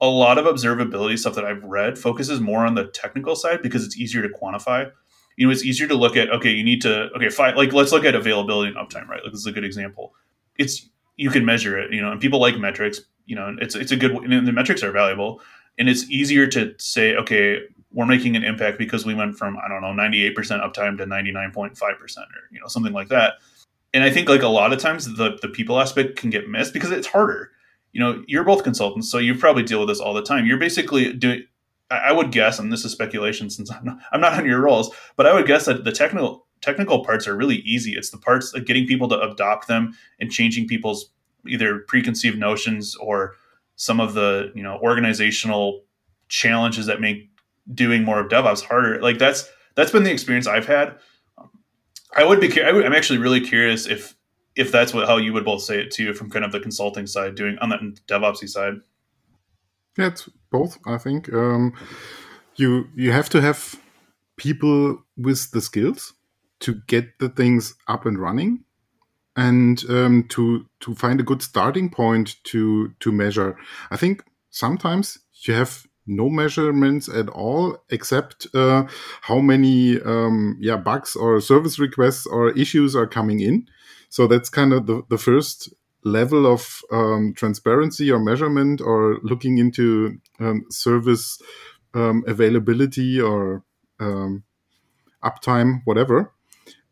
[0.01, 3.85] a lot of observability stuff that i've read focuses more on the technical side because
[3.85, 4.91] it's easier to quantify
[5.37, 7.93] you know it's easier to look at okay you need to okay fine like let's
[7.93, 10.13] look at availability and uptime right like this is a good example
[10.59, 10.89] it's
[11.21, 13.97] you can measure it, you know, and people like metrics, you know, it's it's a
[13.97, 15.43] good and the metrics are valuable
[15.79, 17.59] and it's easier to say, okay,
[17.93, 21.79] we're making an impact because we went from I don't know 98% uptime to 99.5%
[21.83, 22.01] or
[22.51, 23.35] you know something like that.
[23.93, 26.73] And I think like a lot of times the the people aspect can get missed
[26.73, 27.51] because it's harder.
[27.93, 30.47] You know, you're both consultants, so you probably deal with this all the time.
[30.47, 31.45] You're basically doing
[31.91, 34.95] I would guess, and this is speculation since I'm not, I'm not on your roles,
[35.17, 37.97] but I would guess that the technical technical parts are really easy.
[37.97, 41.11] It's the parts of getting people to adopt them and changing people's
[41.49, 43.35] either preconceived notions or
[43.77, 45.83] some of the you know organizational
[46.29, 47.29] challenges that make
[47.75, 49.01] doing more of DevOps harder.
[49.03, 50.97] Like that's that's been the experience I've had.
[52.15, 52.63] I would be.
[52.63, 54.15] I am actually really curious if
[54.61, 57.07] if that's what how you would both say it too from kind of the consulting
[57.07, 58.75] side, doing on the DevOpsy side.
[59.97, 60.79] Yeah, it's both.
[60.87, 61.73] I think um,
[62.57, 63.81] you you have to have
[64.37, 66.13] people with the skills
[66.61, 68.65] to get the things up and running
[69.35, 73.57] and um, to to find a good starting point to to measure.
[73.91, 78.85] I think sometimes you have no measurements at all except uh,
[79.23, 83.67] how many um, yeah bugs or service requests or issues are coming in.
[84.11, 89.59] So that's kind of the, the first level of um, transparency or measurement or looking
[89.59, 91.41] into um, service
[91.95, 93.63] um, availability or
[94.01, 94.43] um,
[95.25, 96.33] uptime, whatever.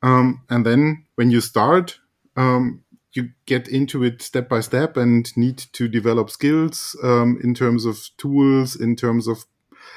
[0.03, 1.99] Um, and then when you start,
[2.37, 7.85] um, you get into it step by step and need to develop skills in terms
[7.85, 9.45] of tools, in terms of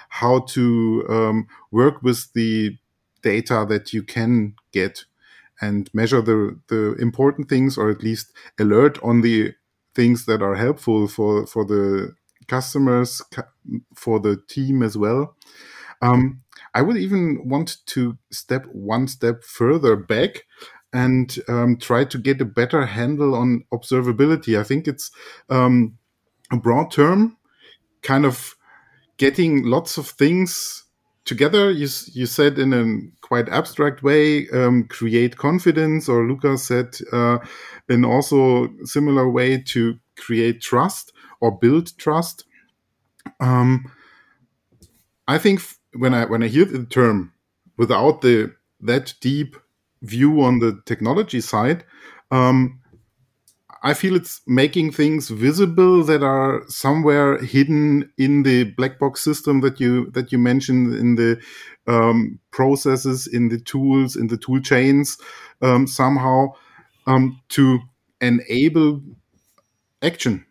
[0.09, 2.77] how to work with the
[3.21, 5.05] data that you can get
[5.61, 9.53] and measure the, the important things or at least alert on the
[9.95, 12.13] things that are helpful for, for the
[12.47, 13.21] customers,
[13.95, 15.35] for the team as well.
[16.01, 16.41] Um,
[16.73, 20.43] I would even want to step one step further back
[20.93, 24.59] and um, try to get a better handle on observability.
[24.59, 25.11] I think it's
[25.49, 25.97] um,
[26.51, 27.37] a broad term,
[28.01, 28.55] kind of
[29.17, 30.85] getting lots of things
[31.25, 31.71] together.
[31.71, 37.39] You, you said in a quite abstract way, um, create confidence, or Lucas said uh,
[37.89, 42.45] in also similar way to create trust or build trust.
[43.39, 43.91] Um,
[45.27, 45.61] I think
[45.93, 47.33] when I when I hear the term
[47.77, 49.55] without the that deep
[50.01, 51.83] view on the technology side.
[52.31, 52.80] Um,
[53.83, 59.61] I feel it's making things visible that are somewhere hidden in the black box system
[59.61, 61.41] that you that you mentioned in the
[61.87, 65.17] um, processes, in the tools, in the tool chains,
[65.63, 66.49] um, somehow
[67.07, 67.79] um, to
[68.21, 69.01] enable
[70.01, 70.45] action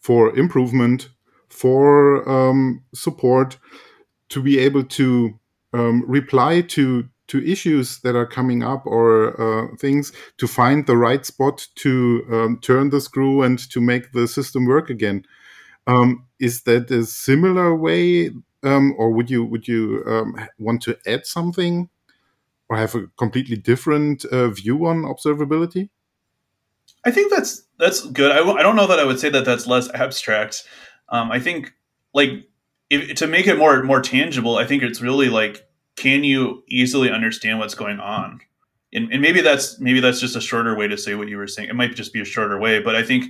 [0.00, 1.08] for improvement,
[1.48, 3.58] for um, support,
[4.30, 5.38] to be able to
[5.74, 10.98] um, reply to to issues that are coming up or uh, things to find the
[10.98, 15.24] right spot to um, turn the screw and to make the system work again.
[15.86, 20.98] Um, is that a similar way, um, or would you would you um, want to
[21.06, 21.88] add something,
[22.68, 25.88] or have a completely different uh, view on observability?
[27.06, 28.30] I think that's that's good.
[28.30, 30.64] I w- I don't know that I would say that that's less abstract.
[31.08, 31.72] Um, I think
[32.12, 32.46] like
[32.90, 37.10] if, to make it more more tangible, I think it's really like can you easily
[37.10, 38.40] understand what's going on?
[38.94, 41.46] And, and maybe that's maybe that's just a shorter way to say what you were
[41.46, 41.68] saying.
[41.68, 43.26] It might just be a shorter way, but I think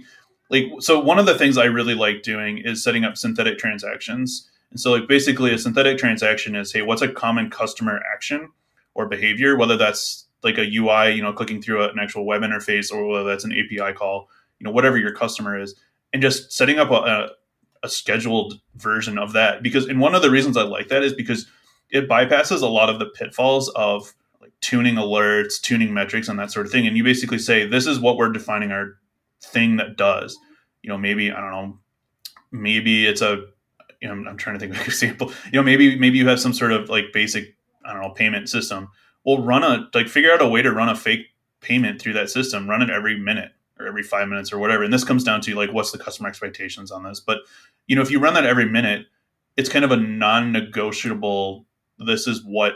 [0.50, 4.48] like so one of the things I really like doing is setting up synthetic transactions.
[4.70, 8.50] And so like basically a synthetic transaction is hey, what's a common customer action
[8.94, 12.92] or behavior, whether that's like a UI, you know, clicking through an actual web interface
[12.92, 15.74] or whether that's an API call, you know, whatever your customer is,
[16.12, 17.30] and just setting up a, a,
[17.84, 19.62] a scheduled version of that.
[19.62, 21.46] Because and one of the reasons I like that is because
[21.92, 26.50] it bypasses a lot of the pitfalls of like tuning alerts, tuning metrics, and that
[26.50, 26.86] sort of thing.
[26.86, 28.94] And you basically say, this is what we're defining our
[29.42, 30.38] thing that does.
[30.82, 31.78] You know, maybe I don't know,
[32.50, 33.44] maybe it's a.
[34.00, 35.30] You know, I'm trying to think of an example.
[35.52, 38.48] You know, maybe maybe you have some sort of like basic I don't know payment
[38.48, 38.88] system.
[39.24, 41.26] Well, run a like figure out a way to run a fake
[41.60, 42.68] payment through that system.
[42.68, 44.82] Run it every minute or every five minutes or whatever.
[44.82, 47.20] And this comes down to like what's the customer expectations on this.
[47.20, 47.38] But
[47.86, 49.06] you know, if you run that every minute,
[49.56, 51.66] it's kind of a non-negotiable
[52.06, 52.74] this is what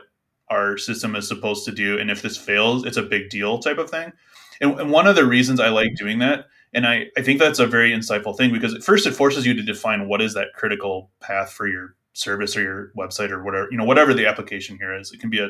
[0.49, 3.79] our system is supposed to do and if this fails it's a big deal type
[3.79, 4.13] of thing.
[4.61, 7.59] And, and, one of the reasons i like doing that and I, I think that's
[7.59, 10.49] a very insightful thing because at first it forces you to define what is that
[10.55, 14.79] critical path for your service or your website or whatever you know whatever the application
[14.79, 15.13] here is.
[15.13, 15.49] It can be a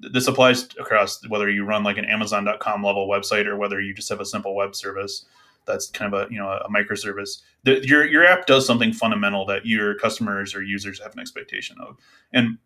[0.00, 4.08] this applies across whether you run like an amazon.com level website or whether you just
[4.08, 5.24] have a simple web service
[5.66, 7.42] that's kind of a you know a microservice.
[7.64, 11.76] The, your your app does something fundamental that your customers or users have an expectation
[11.80, 11.96] of.
[12.32, 12.58] And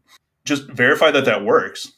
[0.44, 1.92] just verify that that works.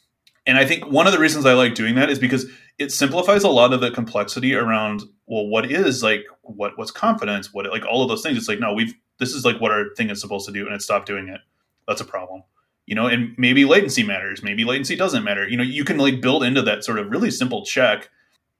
[0.46, 2.46] And I think one of the reasons I like doing that is because
[2.78, 7.54] it simplifies a lot of the complexity around well, what is like what what's confidence,
[7.54, 8.36] what like all of those things.
[8.36, 10.74] It's like no, we've this is like what our thing is supposed to do, and
[10.74, 11.40] it stopped doing it.
[11.86, 12.42] That's a problem,
[12.86, 13.06] you know.
[13.06, 15.48] And maybe latency matters, maybe latency doesn't matter.
[15.48, 18.10] You know, you can like build into that sort of really simple check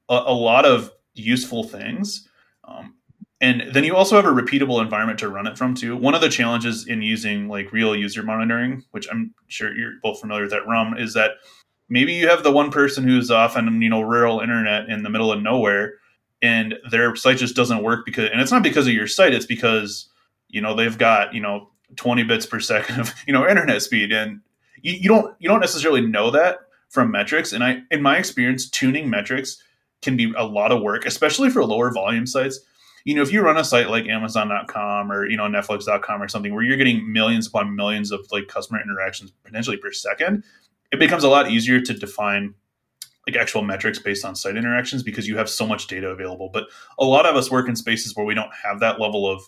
[0.09, 2.29] a, a lot of useful things.
[2.65, 2.95] Um,
[3.43, 5.97] and then you also have a repeatable environment to run it from too.
[5.97, 10.21] One of the challenges in using like real user monitoring, which I'm sure you're both
[10.21, 11.33] familiar with that RUM, is that
[11.89, 15.11] maybe you have the one person who's off on you know rural internet in the
[15.11, 15.95] middle of nowhere,
[16.41, 19.47] and their site just doesn't work because, and it's not because of your site, it's
[19.47, 20.09] because
[20.49, 24.13] you know they've got you know 20 bits per second of you know internet speed,
[24.13, 24.41] and
[24.83, 27.53] you, you don't you don't necessarily know that from metrics.
[27.53, 29.61] And I, in my experience, tuning metrics
[30.01, 32.61] can be a lot of work, especially for lower volume sites
[33.05, 36.55] you know, if you run a site like Amazon.com or you know Netflix.com or something
[36.55, 40.45] where you're getting millions upon millions of like customer interactions potentially per second,
[40.91, 42.55] it becomes a lot easier to define
[43.27, 46.51] like actual metrics based on site interactions because you have so much data available.
[46.53, 46.65] But
[46.99, 49.43] a lot of us work in spaces where we don't have that level of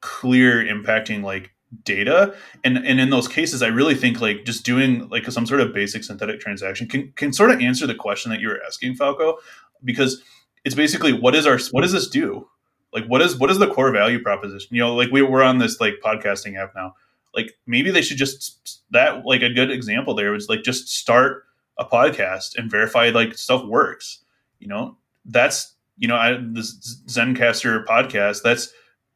[0.00, 1.52] clear impacting like
[1.84, 2.34] data
[2.64, 5.72] and and in those cases i really think like just doing like some sort of
[5.72, 9.38] basic synthetic transaction can can sort of answer the question that you were asking falco
[9.84, 10.20] because
[10.64, 12.48] it's basically what is our what does this do?
[12.92, 14.74] Like what is what is the core value proposition?
[14.74, 16.94] You know, like we we're on this like podcasting app now.
[17.34, 21.44] Like maybe they should just that like a good example there was like just start
[21.78, 24.20] a podcast and verify like stuff works.
[24.58, 28.72] You know, that's you know, I this Zencastr podcast, that's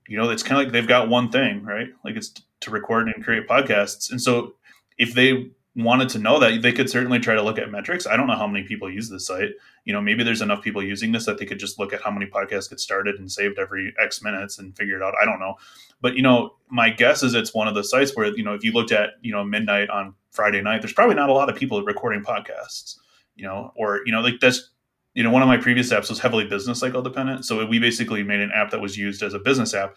[0.07, 1.89] you know, it's kind of like they've got one thing, right?
[2.05, 4.11] Like it's to record and create podcasts.
[4.11, 4.55] And so
[4.99, 8.07] if they wanted to know that, they could certainly try to look at metrics.
[8.07, 9.51] I don't know how many people use this site.
[9.85, 12.13] You know, maybe there's enough people using this that they could just look at how
[12.13, 15.15] many podcasts get started and saved every X minutes and figure it out.
[15.21, 15.57] I don't know.
[16.01, 18.63] But, you know, my guess is it's one of the sites where, you know, if
[18.63, 21.57] you looked at, you know, midnight on Friday night, there's probably not a lot of
[21.57, 22.97] people recording podcasts,
[23.35, 24.71] you know, or, you know, like that's,
[25.15, 27.45] you know, one of my previous apps was heavily business cycle dependent.
[27.45, 29.95] So we basically made an app that was used as a business app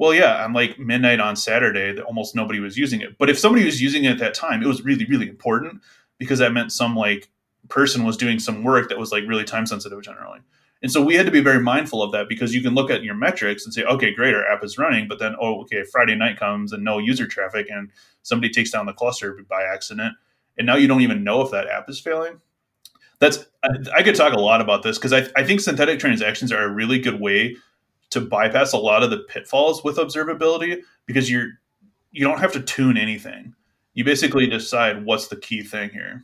[0.00, 3.18] well, yeah, on like midnight on Saturday, that almost nobody was using it.
[3.18, 5.82] But if somebody was using it at that time, it was really, really important
[6.16, 7.28] because that meant some like
[7.68, 10.38] person was doing some work that was like really time sensitive generally.
[10.82, 13.02] And so we had to be very mindful of that because you can look at
[13.02, 16.14] your metrics and say, okay, great, our app is running, but then, oh, okay, Friday
[16.14, 17.90] night comes and no user traffic and
[18.22, 20.14] somebody takes down the cluster by accident.
[20.56, 22.40] And now you don't even know if that app is failing.
[23.18, 26.52] That's I, I could talk a lot about this because I, I think synthetic transactions
[26.52, 27.56] are a really good way
[28.10, 31.48] to bypass a lot of the pitfalls with observability because you're
[32.12, 33.54] you don't have to tune anything.
[33.94, 36.22] You basically decide what's the key thing here.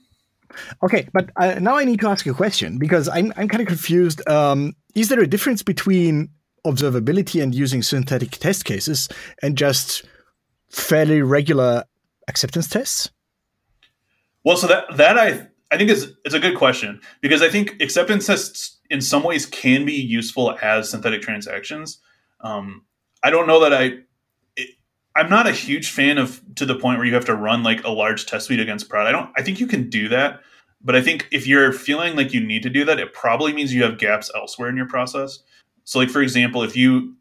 [0.83, 3.61] Okay, but uh, now I need to ask you a question because I'm I'm kind
[3.61, 4.27] of confused.
[4.29, 6.31] Um, is there a difference between
[6.67, 9.09] observability and using synthetic test cases
[9.43, 10.05] and just
[10.71, 11.85] fairly regular
[12.29, 13.11] acceptance tests?
[14.45, 17.81] Well, so that that I I think is it's a good question because I think
[17.81, 21.99] acceptance tests in some ways can be useful as synthetic transactions.
[22.41, 22.85] Um,
[23.23, 23.99] I don't know that I
[25.17, 27.83] I'm not a huge fan of to the point where you have to run like
[27.85, 29.07] a large test suite against prod.
[29.07, 29.31] I don't.
[29.35, 30.41] I think you can do that,
[30.83, 33.73] but I think if you're feeling like you need to do that, it probably means
[33.73, 35.39] you have gaps elsewhere in your process.
[35.85, 37.15] So, like for example, if you,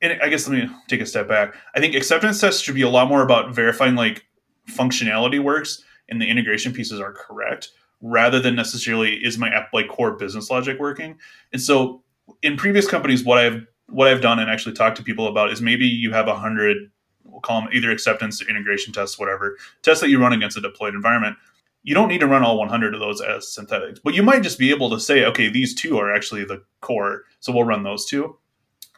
[0.00, 1.54] and I guess let me take a step back.
[1.76, 4.26] I think acceptance tests should be a lot more about verifying like
[4.68, 7.70] functionality works and the integration pieces are correct,
[8.02, 11.16] rather than necessarily is my app like core business logic working.
[11.52, 12.02] And so,
[12.42, 15.60] in previous companies, what I've what I've done and actually talked to people about is
[15.60, 16.90] maybe you have a hundred,
[17.24, 20.60] we'll call them either acceptance or integration tests, whatever tests that you run against a
[20.60, 21.36] deployed environment.
[21.84, 24.58] You don't need to run all 100 of those as synthetics, but you might just
[24.58, 28.06] be able to say, okay, these two are actually the core, so we'll run those
[28.06, 28.36] two.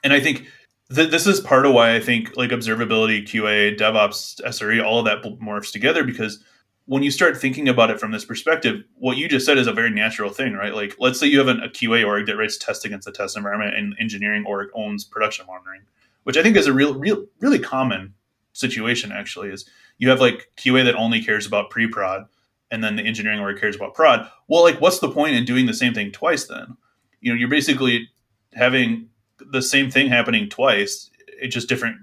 [0.03, 0.47] And I think
[0.95, 5.07] th- this is part of why I think like observability, QA, DevOps, SRE, all of
[5.07, 6.45] that morphs together because
[6.87, 9.73] when you start thinking about it from this perspective, what you just said is a
[9.73, 10.75] very natural thing, right?
[10.75, 13.37] Like, let's say you have an, a QA org that writes tests against the test
[13.37, 15.83] environment, and engineering org owns production monitoring,
[16.25, 18.15] which I think is a real, real, really common
[18.53, 19.13] situation.
[19.13, 19.69] Actually, is
[19.99, 22.27] you have like QA that only cares about pre-prod,
[22.71, 24.29] and then the engineering org cares about prod.
[24.49, 26.45] Well, like, what's the point in doing the same thing twice?
[26.47, 26.77] Then,
[27.21, 28.11] you know, you're basically
[28.53, 31.11] having the same thing happening twice.
[31.29, 31.97] It's just different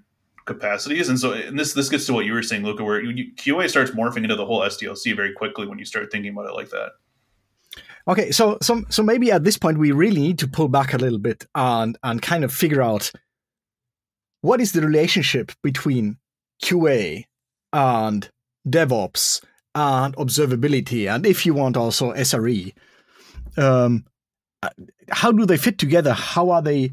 [0.45, 1.10] capacities.
[1.10, 3.69] And so, and this this gets to what you were saying, Luca, where you, QA
[3.69, 6.69] starts morphing into the whole SDLC very quickly when you start thinking about it like
[6.69, 6.91] that.
[8.08, 10.97] Okay, so so so maybe at this point we really need to pull back a
[10.97, 13.12] little bit and and kind of figure out
[14.41, 16.17] what is the relationship between
[16.63, 17.25] QA
[17.73, 18.30] and
[18.67, 19.43] DevOps
[19.75, 22.73] and observability, and if you want also SRE.
[23.58, 24.06] Um,
[25.10, 26.13] how do they fit together?
[26.13, 26.91] How are they?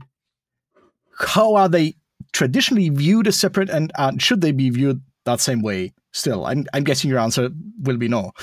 [1.19, 1.97] How are they
[2.33, 6.47] traditionally viewed as separate, and uh, should they be viewed that same way still?
[6.47, 7.51] I'm, I'm guessing your answer
[7.83, 8.33] will be no.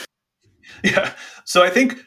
[0.83, 1.13] Yeah.
[1.43, 1.99] So I think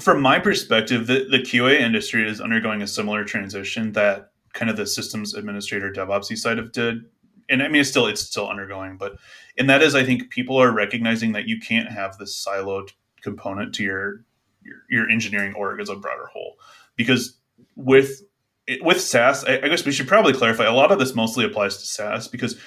[0.00, 4.76] from my perspective, the, the QA industry is undergoing a similar transition that kind of
[4.76, 7.04] the systems administrator DevOps side of did.
[7.48, 9.16] And I mean, it's still it's still undergoing, but
[9.58, 12.90] and that is, I think people are recognizing that you can't have this siloed
[13.22, 14.24] component to your
[14.62, 16.56] your, your engineering org as a broader whole,
[16.94, 17.38] because
[17.74, 18.22] with
[18.82, 20.64] with SaaS, I, I guess we should probably clarify.
[20.64, 22.58] A lot of this mostly applies to SaaS because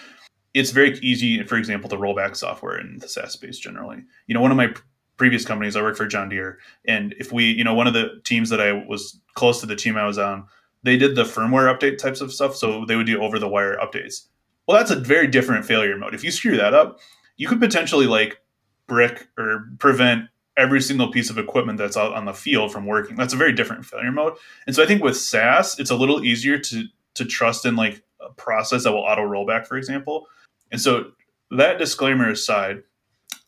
[0.53, 4.03] it's very easy, for example, to roll back software in the SaaS space generally.
[4.27, 4.73] You know, one of my
[5.17, 8.21] previous companies, I worked for John Deere, and if we, you know, one of the
[8.23, 10.45] teams that I was close to the team I was on,
[10.83, 13.77] they did the firmware update types of stuff, so they would do over the wire
[13.77, 14.27] updates.
[14.67, 16.13] Well, that's a very different failure mode.
[16.13, 16.99] If you screw that up,
[17.37, 18.39] you could potentially like
[18.87, 20.25] brick or prevent
[20.57, 23.15] every single piece of equipment that's out on the field from working.
[23.15, 24.33] That's a very different failure mode.
[24.67, 26.85] And so I think with SaaS, it's a little easier to
[27.15, 30.27] to trust in like a process that will auto rollback, for example.
[30.71, 31.11] And so
[31.51, 32.83] that disclaimer aside,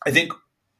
[0.04, 0.32] I think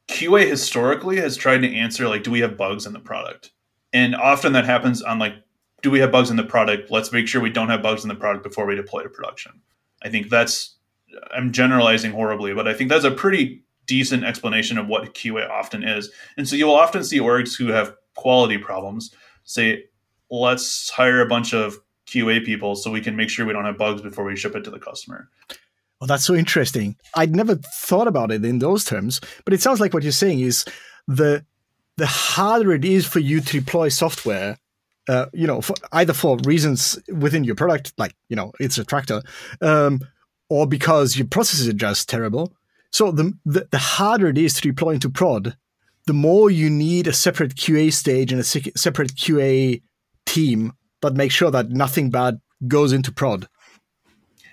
[0.09, 3.51] QA historically has tried to answer like, do we have bugs in the product?
[3.93, 5.35] And often that happens on like,
[5.83, 6.91] do we have bugs in the product?
[6.91, 9.61] Let's make sure we don't have bugs in the product before we deploy to production.
[10.03, 10.77] I think that's
[11.35, 15.83] I'm generalizing horribly, but I think that's a pretty decent explanation of what QA often
[15.83, 16.11] is.
[16.37, 19.85] And so you'll often see orgs who have quality problems say,
[20.31, 23.79] let's hire a bunch of QA people so we can make sure we don't have
[23.79, 25.29] bugs before we ship it to the customer.
[26.01, 26.97] Oh, that's so interesting.
[27.15, 30.41] I'd never thought about it in those terms, but it sounds like what you're saying
[30.41, 30.65] is
[31.09, 31.45] the
[31.97, 34.59] the harder it is for you to deploy software,
[35.09, 38.85] uh, you know, for, either for reasons within your product, like you know, it's a
[38.85, 39.23] tractor,
[39.63, 40.01] um,
[40.51, 42.53] or because your processes are just terrible,
[42.91, 45.57] so the, the, the harder it is to deploy into prod,
[46.07, 49.83] the more you need a separate QA stage and a separate QA
[50.25, 53.49] team that makes sure that nothing bad goes into prod.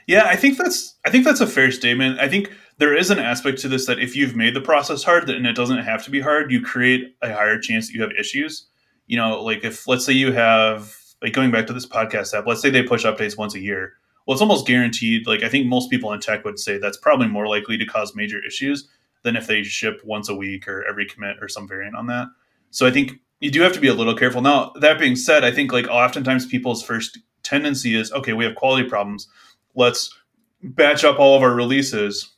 [0.07, 2.19] Yeah, I think that's I think that's a fair statement.
[2.19, 5.29] I think there is an aspect to this that if you've made the process hard
[5.29, 8.11] and it doesn't have to be hard, you create a higher chance that you have
[8.11, 8.67] issues.
[9.07, 12.45] You know, like if let's say you have like going back to this podcast app,
[12.45, 13.93] let's say they push updates once a year
[14.25, 15.27] well, it's almost guaranteed.
[15.27, 18.15] Like I think most people in tech would say that's probably more likely to cause
[18.15, 18.87] major issues
[19.23, 22.27] than if they ship once a week or every commit or some variant on that.
[22.71, 24.41] So I think you do have to be a little careful.
[24.41, 28.55] Now that being said, I think like oftentimes people's first tendency is okay, we have
[28.55, 29.27] quality problems.
[29.75, 30.13] Let's
[30.61, 32.31] batch up all of our releases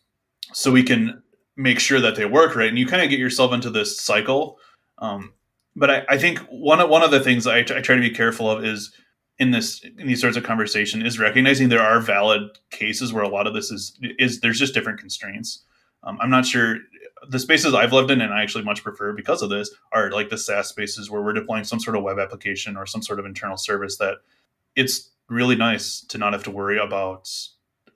[0.53, 1.21] so we can
[1.55, 2.69] make sure that they work right.
[2.69, 4.57] And you kind of get yourself into this cycle.
[4.97, 5.33] Um,
[5.75, 8.09] but I, I think one of one of the things I, I try to be
[8.09, 8.91] careful of is
[9.38, 13.27] in this in these sorts of conversation is recognizing there are valid cases where a
[13.29, 15.63] lot of this is is there's just different constraints.
[16.03, 16.77] Um, I'm not sure
[17.29, 20.29] the spaces I've lived in and I actually much prefer because of this are like
[20.29, 23.25] the SaaS spaces where we're deploying some sort of web application or some sort of
[23.25, 24.17] internal service that
[24.75, 27.29] it's really nice to not have to worry about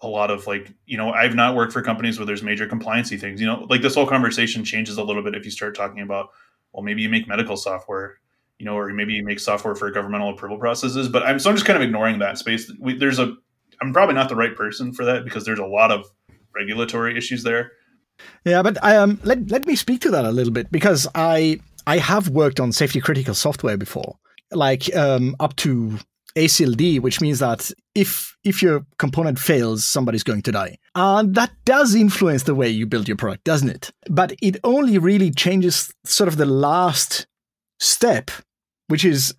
[0.02, 3.20] a lot of like you know I've not worked for companies where there's major compliancy
[3.20, 6.02] things you know like this whole conversation changes a little bit if you start talking
[6.02, 6.30] about
[6.74, 8.20] well maybe you make medical software
[8.60, 11.56] you know or maybe you make software for governmental approval processes but I'm so I'm
[11.56, 12.72] just kind of ignoring that space.
[12.80, 13.34] We, there's a
[13.82, 16.06] I'm probably not the right person for that because there's a lot of
[16.56, 17.72] regulatory issues there.
[18.46, 21.98] Yeah, but um, let let me speak to that a little bit because I I
[21.98, 24.18] have worked on safety critical software before,
[24.52, 25.98] like um, up to
[26.36, 31.36] ASIL D, which means that if if your component fails, somebody's going to die, and
[31.36, 33.92] that does influence the way you build your product, doesn't it?
[34.10, 37.26] But it only really changes sort of the last
[37.80, 38.32] step,
[38.90, 39.34] which is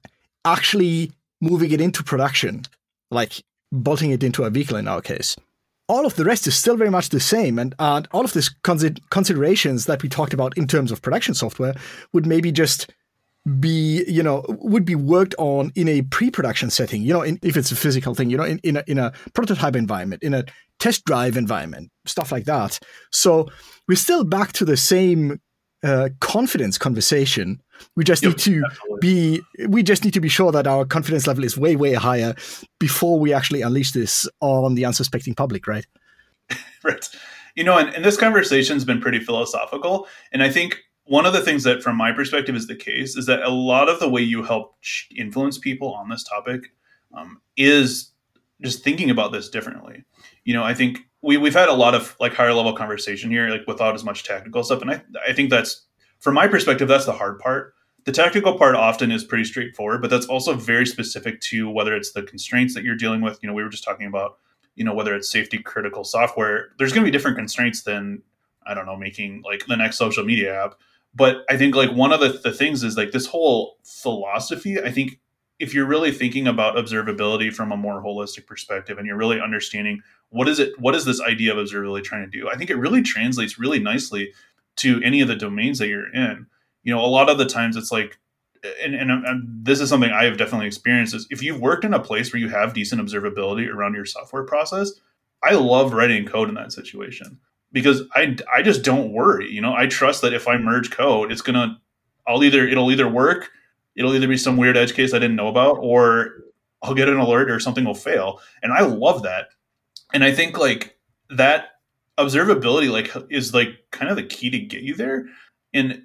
[0.45, 2.63] actually moving it into production,
[3.11, 5.37] like bolting it into a vehicle in our case
[5.91, 7.59] all of the rest is still very much the same.
[7.59, 8.49] And, and all of these
[9.11, 11.75] considerations that we talked about in terms of production software
[12.13, 12.93] would maybe just
[13.59, 17.57] be, you know, would be worked on in a pre-production setting, you know, in, if
[17.57, 20.45] it's a physical thing, you know, in, in, a, in a prototype environment, in a
[20.79, 22.79] test drive environment, stuff like that.
[23.11, 23.49] So
[23.89, 25.41] we're still back to the same
[25.83, 27.61] uh, confidence conversation.
[27.97, 28.99] We just yep, need to absolutely.
[29.01, 32.35] be we just need to be sure that our confidence level is way way higher
[32.79, 35.87] before we actually unleash this on the unsuspecting public, right?
[36.85, 37.09] right.
[37.57, 41.41] You know, and, and this conversation's been pretty philosophical, and I think one of the
[41.41, 44.23] things that, from my perspective, is the case is that a lot of the way
[44.23, 44.77] you help
[45.17, 46.73] influence people on this topic
[47.13, 48.13] um, is
[48.63, 50.05] just thinking about this differently.
[50.45, 53.49] You know, I think we we've had a lot of like higher level conversation here,
[53.49, 55.87] like without as much technical stuff, and I I think that's
[56.21, 57.75] from my perspective that's the hard part.
[58.05, 62.13] The technical part often is pretty straightforward, but that's also very specific to whether it's
[62.13, 63.39] the constraints that you're dealing with.
[63.43, 64.39] You know, we were just talking about,
[64.75, 66.71] you know, whether it's safety critical software.
[66.79, 68.23] There's going to be different constraints than
[68.67, 70.77] I don't know making like the next social media app.
[71.15, 74.81] But I think like one of the, the things is like this whole philosophy.
[74.81, 75.19] I think
[75.61, 80.01] if you're really thinking about observability from a more holistic perspective and you're really understanding
[80.31, 82.77] what is it what is this idea of observability trying to do i think it
[82.77, 84.33] really translates really nicely
[84.77, 86.47] to any of the domains that you're in.
[86.83, 88.19] You know a lot of the times it's like
[88.83, 91.95] and, and, and this is something i have definitely experienced is if you've worked in
[91.95, 94.93] a place where you have decent observability around your software process
[95.43, 97.39] i love writing code in that situation.
[97.73, 99.75] Because i i just don't worry you know?
[99.75, 101.81] I trust that if i merge code it's gonna
[102.27, 103.51] i'll either it'll either work
[103.97, 106.45] it'll either be some weird edge case i didn't know about or
[106.83, 108.41] i'll get an alert or something will fail.
[108.63, 109.49] And i love that.
[110.13, 110.99] And I think like
[111.31, 111.80] that
[112.25, 115.27] observability like is like kind of the key to get you there.
[115.73, 116.03] And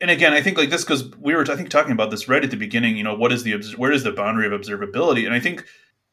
[0.00, 2.42] and again, I think like this because we were I think talking about this right
[2.42, 2.96] at the beginning.
[2.96, 5.24] You know, what is the where is the boundary of observability?
[5.24, 5.64] And I think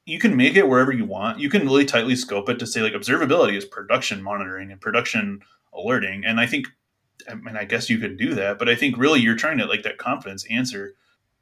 [0.05, 1.39] you can make it wherever you want.
[1.39, 5.41] You can really tightly scope it to say like observability is production monitoring and production
[5.73, 6.25] alerting.
[6.25, 6.67] And I think,
[7.29, 9.65] I mean, I guess you could do that, but I think really you're trying to
[9.65, 10.95] like that confidence answer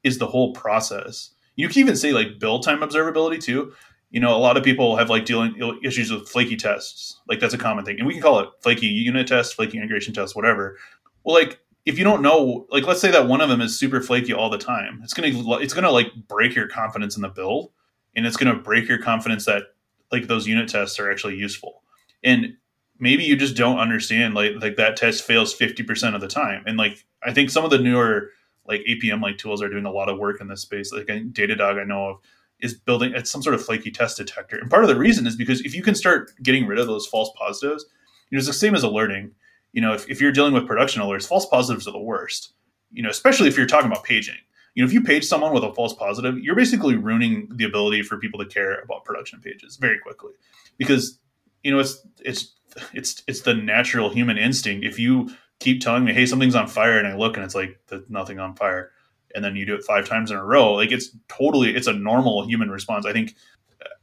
[0.04, 1.30] is the whole process.
[1.56, 3.72] You can even say like build time observability too
[4.10, 7.20] you know, a lot of people have like dealing issues with flaky tests.
[7.28, 10.14] Like that's a common thing, and we can call it flaky unit test, flaky integration
[10.14, 10.78] test, whatever.
[11.24, 14.00] Well, like if you don't know, like let's say that one of them is super
[14.00, 15.28] flaky all the time, it's gonna
[15.58, 17.70] it's gonna like break your confidence in the build,
[18.16, 19.64] and it's gonna break your confidence that
[20.10, 21.82] like those unit tests are actually useful.
[22.24, 22.54] And
[22.98, 26.64] maybe you just don't understand like like that test fails fifty percent of the time.
[26.66, 28.30] And like I think some of the newer
[28.66, 30.92] like APM like tools are doing a lot of work in this space.
[30.92, 32.16] Like Datadog, I know of
[32.60, 34.58] is building it's some sort of flaky test detector.
[34.58, 37.06] And part of the reason is because if you can start getting rid of those
[37.06, 37.86] false positives,
[38.30, 39.32] you know, it's the same as alerting.
[39.72, 42.52] You know, if, if you're dealing with production alerts, false positives are the worst.
[42.90, 44.36] You know, especially if you're talking about paging.
[44.74, 48.02] You know, if you page someone with a false positive, you're basically ruining the ability
[48.02, 50.32] for people to care about production pages very quickly.
[50.78, 51.18] Because,
[51.62, 52.54] you know, it's it's
[52.92, 54.86] it's it's the natural human instinct.
[54.86, 55.30] If you
[55.60, 58.38] keep telling me, hey, something's on fire, and I look and it's like there's nothing
[58.38, 58.92] on fire
[59.34, 61.92] and then you do it five times in a row like it's totally it's a
[61.92, 63.06] normal human response.
[63.06, 63.34] I think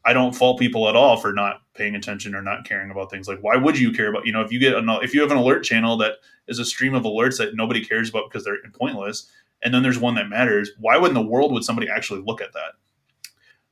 [0.05, 3.27] i don't fault people at all for not paying attention or not caring about things.
[3.27, 5.31] Like why would you care about you know if you get an if you have
[5.31, 6.13] an alert channel that
[6.47, 9.29] is a stream of alerts that nobody cares about because they're pointless
[9.63, 12.41] and then there's one that matters why would in the world would somebody actually look
[12.41, 12.73] at that?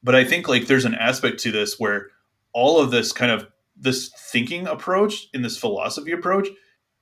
[0.04, 2.10] But i think like there's an aspect to this where
[2.54, 6.48] all of this kind of this thinking approach in this philosophy approach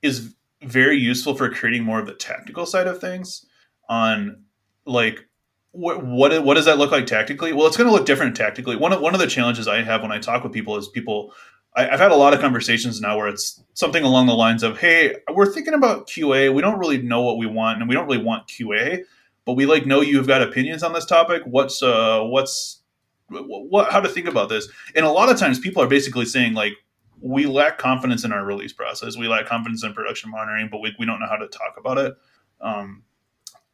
[0.00, 3.46] is very useful for creating more of the tactical side of things
[3.92, 4.42] on
[4.86, 5.26] like
[5.72, 7.52] what what what does that look like tactically?
[7.52, 8.74] Well, it's going to look different tactically.
[8.74, 11.34] One of one of the challenges I have when I talk with people is people.
[11.74, 14.78] I, I've had a lot of conversations now where it's something along the lines of,
[14.78, 16.54] "Hey, we're thinking about QA.
[16.54, 19.04] We don't really know what we want, and we don't really want QA,
[19.44, 21.42] but we like know you've got opinions on this topic.
[21.44, 22.80] What's uh what's
[23.28, 24.68] what how to think about this?
[24.94, 26.74] And a lot of times people are basically saying like
[27.20, 29.16] we lack confidence in our release process.
[29.16, 31.98] We lack confidence in production monitoring, but we, we don't know how to talk about
[31.98, 32.14] it.
[32.60, 33.04] Um,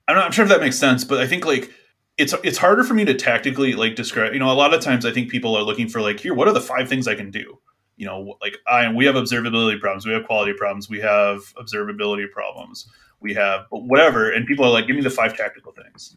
[0.09, 1.71] I'm not sure if that makes sense, but I think like
[2.17, 4.33] it's it's harder for me to tactically like describe.
[4.33, 6.49] You know, a lot of times I think people are looking for like here, what
[6.49, 7.59] are the five things I can do?
[7.97, 12.31] You know, like I we have observability problems, we have quality problems, we have observability
[12.31, 12.89] problems
[13.21, 16.17] we have whatever and people are like give me the five tactical things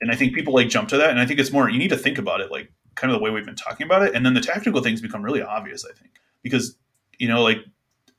[0.00, 1.88] and i think people like jump to that and i think it's more you need
[1.88, 4.24] to think about it like kind of the way we've been talking about it and
[4.24, 6.76] then the tactical things become really obvious i think because
[7.18, 7.58] you know like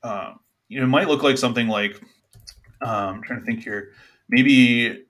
[0.02, 2.00] um, you know it might look like something like
[2.82, 3.90] um, i'm trying to think here
[4.28, 5.04] maybe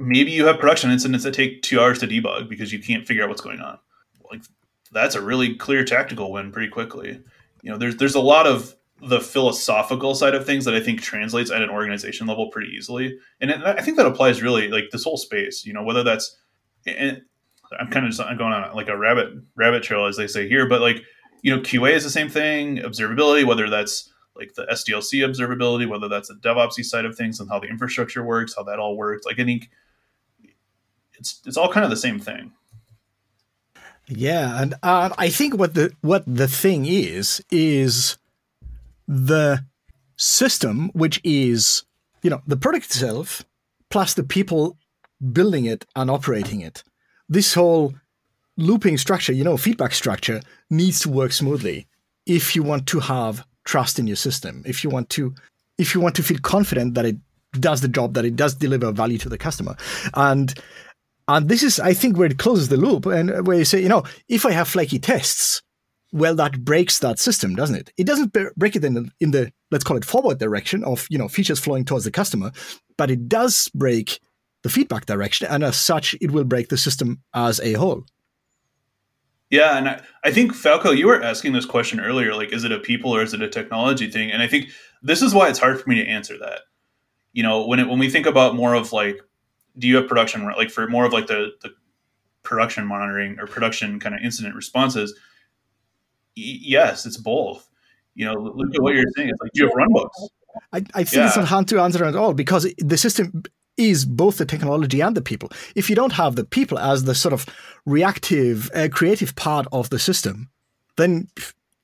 [0.00, 3.22] maybe you have production incidents that take two hours to debug because you can't figure
[3.22, 3.78] out what's going on
[4.30, 4.42] like
[4.92, 7.20] that's a really clear tactical win pretty quickly
[7.62, 11.00] you know there's there's a lot of the philosophical side of things that I think
[11.00, 13.18] translates at an organization level pretty easily.
[13.40, 16.36] And I think that applies really like this whole space, you know, whether that's,
[16.86, 17.22] and
[17.78, 20.68] I'm kind of just going on like a rabbit, rabbit trail, as they say here,
[20.68, 21.02] but like,
[21.42, 26.08] you know, QA is the same thing, observability, whether that's like the SDLC observability, whether
[26.08, 29.24] that's the DevOps side of things and how the infrastructure works, how that all works.
[29.24, 29.70] Like I think
[31.20, 32.52] it's, it's all kind of the same thing.
[34.08, 38.18] Yeah, and uh, I think what the what the thing is is
[39.06, 39.64] the
[40.16, 41.84] system, which is,
[42.22, 43.44] you know, the product itself,
[43.88, 44.76] plus the people
[45.32, 46.82] building it and operating it.
[47.28, 47.94] This whole
[48.56, 50.40] looping structure, you know, feedback structure
[50.70, 51.86] needs to work smoothly
[52.26, 54.62] if you want to have trust in your system.
[54.66, 55.34] If you want to
[55.78, 57.16] if you want to feel confident that it
[57.58, 59.76] does the job, that it does deliver value to the customer.
[60.14, 60.54] And
[61.36, 63.88] and this is, I think, where it closes the loop and where you say, you
[63.88, 65.62] know, if I have flaky tests,
[66.12, 67.92] well, that breaks that system, doesn't it?
[67.96, 71.18] It doesn't break it in the, in the let's call it forward direction of you
[71.18, 72.50] know features flowing towards the customer,
[72.96, 74.18] but it does break
[74.62, 78.04] the feedback direction, and as such, it will break the system as a whole.
[79.50, 82.72] Yeah, and I, I think Falko, you were asking this question earlier, like, is it
[82.72, 84.30] a people or is it a technology thing?
[84.30, 84.70] And I think
[85.02, 86.62] this is why it's hard for me to answer that.
[87.32, 89.20] You know, when it, when we think about more of like,
[89.78, 91.70] do you have production like for more of like the the
[92.42, 95.14] production monitoring or production kind of incident responses?
[96.40, 97.68] yes, it's both.
[98.14, 99.30] You know, look at what you're saying.
[99.30, 100.28] It's like do you have runbooks.
[100.72, 101.26] I, I think yeah.
[101.28, 103.44] it's not hard to answer at all because the system
[103.76, 105.50] is both the technology and the people.
[105.74, 107.46] If you don't have the people as the sort of
[107.86, 110.50] reactive, uh, creative part of the system,
[110.96, 111.28] then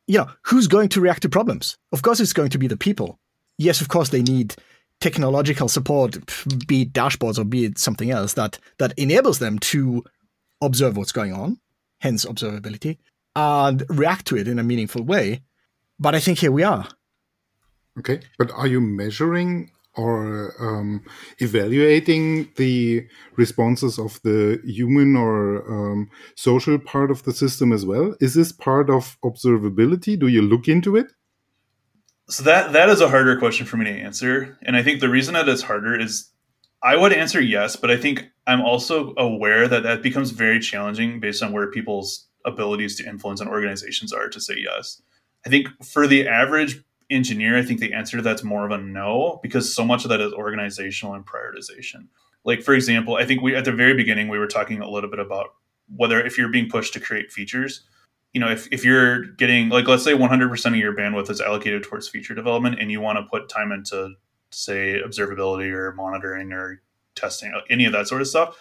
[0.06, 1.76] you know who's going to react to problems?
[1.92, 3.18] Of course, it's going to be the people.
[3.58, 4.56] Yes, of course, they need
[5.00, 6.18] technological support,
[6.66, 10.04] be it dashboards or be it something else that that enables them to
[10.60, 11.58] observe what's going on,
[12.00, 12.98] hence observability
[13.36, 15.42] and react to it in a meaningful way.
[15.98, 16.88] But I think here we are.
[17.98, 21.02] Okay, but are you measuring or um,
[21.38, 28.14] evaluating the responses of the human or um, social part of the system as well?
[28.20, 30.18] Is this part of observability?
[30.18, 31.12] Do you look into it?
[32.28, 35.08] So that that is a harder question for me to answer, and I think the
[35.08, 36.30] reason that it's harder is
[36.82, 41.20] I would answer yes, but I think I'm also aware that that becomes very challenging
[41.20, 45.00] based on where people's abilities to influence and organizations are to say yes.
[45.44, 48.78] I think for the average engineer, I think the answer to that's more of a
[48.78, 52.08] no because so much of that is organizational and prioritization.
[52.44, 55.10] Like for example, I think we at the very beginning we were talking a little
[55.10, 55.54] bit about
[55.94, 57.82] whether if you're being pushed to create features,
[58.36, 61.82] you know, if, if you're getting like let's say 100% of your bandwidth is allocated
[61.82, 64.10] towards feature development and you want to put time into
[64.50, 66.82] say observability or monitoring or
[67.14, 68.54] testing any of that sort of stuff,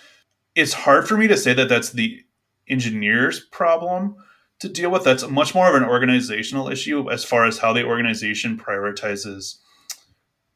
[0.56, 2.24] it's hard for me to say that that's the
[2.70, 4.16] engineer's problem
[4.60, 5.04] to deal with.
[5.04, 9.58] That's much more of an organizational issue as far as how the organization prioritizes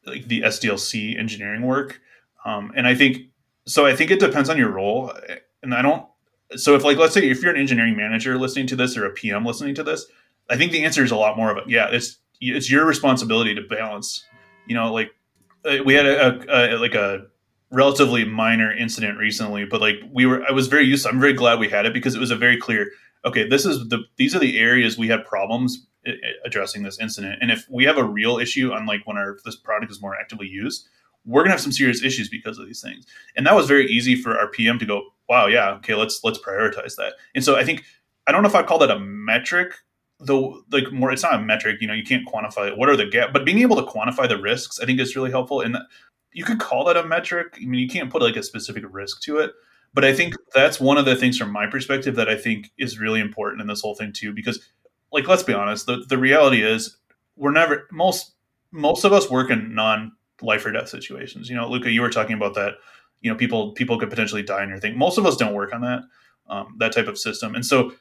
[0.06, 2.00] like the SDLC engineering work.
[2.46, 3.18] Um, and I think
[3.66, 3.84] so.
[3.84, 5.12] I think it depends on your role.
[5.62, 6.06] And I don't.
[6.56, 9.10] So if like let's say if you're an engineering manager listening to this or a
[9.10, 10.06] PM listening to this,
[10.48, 11.64] I think the answer is a lot more of it.
[11.68, 14.24] Yeah, it's it's your responsibility to balance.
[14.66, 15.12] You know, like
[15.64, 17.26] uh, we had a, a, a like a
[17.70, 21.04] relatively minor incident recently, but like we were, I was very used.
[21.04, 22.90] To, I'm very glad we had it because it was a very clear.
[23.24, 25.86] Okay, this is the these are the areas we had problems
[26.44, 29.56] addressing this incident, and if we have a real issue on like when our this
[29.56, 30.88] product is more actively used,
[31.24, 33.06] we're gonna have some serious issues because of these things.
[33.36, 36.38] And that was very easy for our PM to go, wow, yeah, okay, let's let's
[36.38, 37.14] prioritize that.
[37.34, 37.84] And so I think
[38.26, 39.74] I don't know if I'd call that a metric
[40.22, 42.76] though like more it's not a metric you know you can't quantify it.
[42.76, 45.30] what are the gap but being able to quantify the risks i think is really
[45.30, 45.78] helpful and
[46.32, 47.58] you could call that a metric.
[47.60, 49.52] I mean, you can't put like a specific risk to it,
[49.92, 53.00] but I think that's one of the things from my perspective that I think is
[53.00, 54.32] really important in this whole thing too.
[54.32, 54.60] Because,
[55.12, 56.96] like, let's be honest, the the reality is
[57.36, 58.32] we're never most
[58.70, 60.12] most of us work in non
[60.42, 61.48] life or death situations.
[61.48, 62.74] You know, Luca, you were talking about that.
[63.20, 64.96] you know people people could potentially die in your thing.
[64.96, 66.02] Most of us don't work on that
[66.48, 67.92] um, that type of system, and so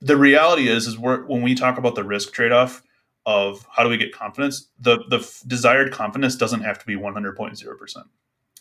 [0.00, 2.82] the reality is is when we talk about the risk trade off
[3.26, 7.12] of how do we get confidence, the the desired confidence doesn't have to be one
[7.12, 8.06] hundred point zero percent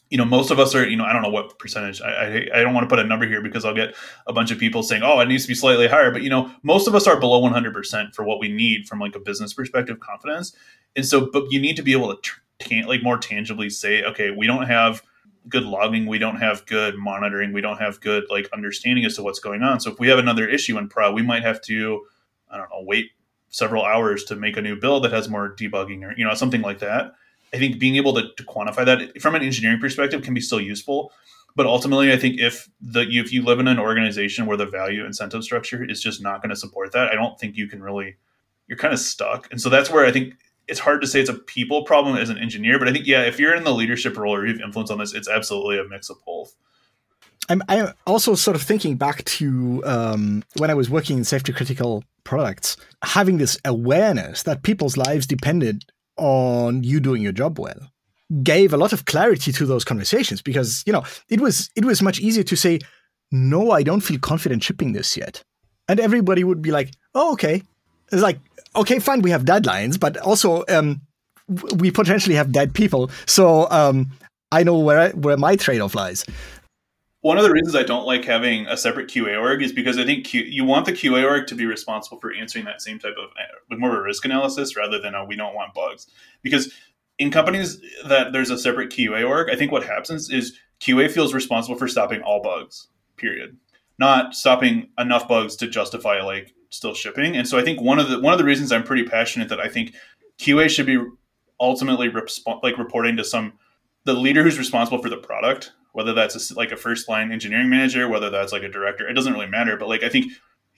[0.09, 2.01] you know, most of us are, you know, I don't know what percentage.
[2.01, 3.93] I, I, I don't want to put a number here because I'll get
[4.25, 6.49] a bunch of people saying, "Oh, it needs to be slightly higher." But you know,
[6.63, 9.53] most of us are below 100 percent for what we need from like a business
[9.53, 10.55] perspective, confidence.
[10.95, 14.31] And so, but you need to be able to t- like more tangibly say, "Okay,
[14.31, 15.01] we don't have
[15.49, 19.23] good logging, we don't have good monitoring, we don't have good like understanding as to
[19.23, 22.05] what's going on." So if we have another issue in Pro, we might have to,
[22.51, 23.11] I don't know, wait
[23.49, 26.61] several hours to make a new build that has more debugging or you know something
[26.61, 27.13] like that
[27.53, 30.59] I think being able to, to quantify that from an engineering perspective can be still
[30.59, 31.11] useful.
[31.55, 35.05] But ultimately, I think if the if you live in an organization where the value
[35.05, 38.17] incentive structure is just not going to support that, I don't think you can really
[38.67, 39.47] you're kind of stuck.
[39.49, 40.35] And so that's where I think
[40.67, 43.23] it's hard to say it's a people problem as an engineer, but I think yeah,
[43.23, 45.83] if you're in the leadership role or you have influence on this, it's absolutely a
[45.85, 46.53] mix of both.
[47.49, 51.53] I'm, I'm also sort of thinking back to um, when I was working in safety
[51.53, 55.85] critical products, having this awareness that people's lives depended
[56.17, 57.79] on you doing your job well
[58.43, 62.01] gave a lot of clarity to those conversations because you know it was it was
[62.01, 62.77] much easier to say
[63.31, 65.43] no i don't feel confident shipping this yet
[65.87, 67.61] and everybody would be like oh okay
[68.11, 68.39] it's like
[68.75, 71.01] okay fine we have deadlines but also um,
[71.77, 74.11] we potentially have dead people so um,
[74.51, 76.25] i know where I, where my trade-off lies
[77.21, 80.05] one of the reasons I don't like having a separate QA org is because I
[80.05, 83.15] think Q, you want the QA org to be responsible for answering that same type
[83.21, 83.31] of
[83.69, 86.07] with more of a risk analysis rather than a we don't want bugs.
[86.43, 86.71] Because
[87.19, 91.33] in companies that there's a separate QA org, I think what happens is QA feels
[91.33, 92.87] responsible for stopping all bugs.
[93.17, 93.57] Period.
[93.99, 97.37] Not stopping enough bugs to justify like still shipping.
[97.37, 99.59] And so I think one of the one of the reasons I'm pretty passionate that
[99.59, 99.95] I think
[100.39, 101.03] QA should be
[101.59, 103.53] ultimately resp- like reporting to some
[104.03, 107.71] the leader who's responsible for the product whether that's a, like a first line engineering
[107.71, 109.75] manager, whether that's like a director, it doesn't really matter.
[109.77, 110.31] But like I think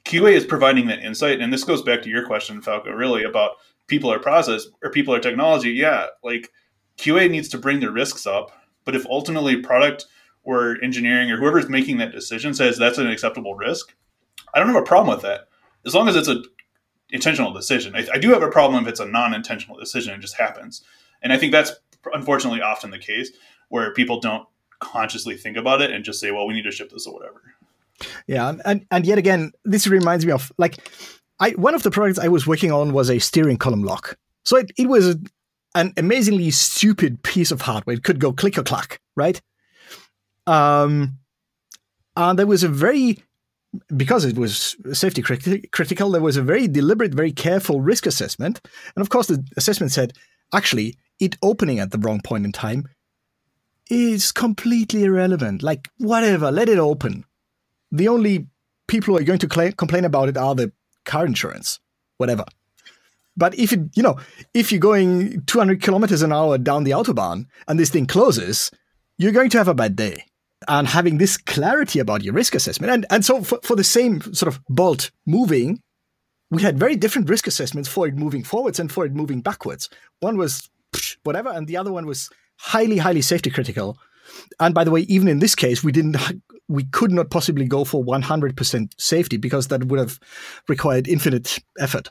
[0.05, 3.57] QA is providing that insight, and this goes back to your question, Falko, really about
[3.87, 5.71] people or process or people or technology.
[5.71, 6.49] Yeah, like
[6.97, 8.53] QA needs to bring the risks up,
[8.85, 10.05] but if ultimately product
[10.43, 13.93] or engineering or whoever's making that decision says that's an acceptable risk,
[14.53, 15.48] I don't have a problem with that
[15.85, 16.43] as long as it's a
[17.09, 17.95] intentional decision.
[17.95, 20.83] I, I do have a problem if it's a non-intentional decision; it just happens,
[21.21, 21.71] and I think that's
[22.13, 23.31] unfortunately often the case
[23.69, 24.47] where people don't
[24.79, 27.41] consciously think about it and just say, well, we need to ship this or whatever.
[28.27, 30.77] Yeah, and and yet again, this reminds me of like
[31.39, 34.17] I one of the projects I was working on was a steering column lock.
[34.45, 35.17] So it, it was
[35.75, 37.95] an amazingly stupid piece of hardware.
[37.95, 39.39] It could go click or clack, right?
[40.47, 41.19] Um,
[42.15, 43.23] and there was a very
[43.95, 48.61] because it was safety criti- critical, there was a very deliberate, very careful risk assessment.
[48.95, 50.13] And of course, the assessment said
[50.53, 52.87] actually it opening at the wrong point in time
[53.89, 55.63] is completely irrelevant.
[55.63, 57.25] Like, whatever, let it open.
[57.91, 58.47] The only
[58.87, 60.71] people who are going to cl- complain about it are the
[61.05, 61.79] car insurance,
[62.17, 62.45] whatever.
[63.35, 64.19] But if it, you know,
[64.53, 68.69] if you're going 200 kilometers an hour down the autobahn and this thing closes,
[69.17, 70.25] you're going to have a bad day.
[70.67, 74.21] And having this clarity about your risk assessment, and and so for, for the same
[74.33, 75.81] sort of bolt moving,
[76.51, 79.89] we had very different risk assessments for it moving forwards and for it moving backwards.
[80.19, 80.69] One was
[81.23, 83.97] whatever, and the other one was highly, highly safety critical.
[84.59, 86.17] And by the way, even in this case, we didn't,
[86.67, 90.19] we could not possibly go for 100% safety because that would have
[90.67, 92.09] required infinite effort.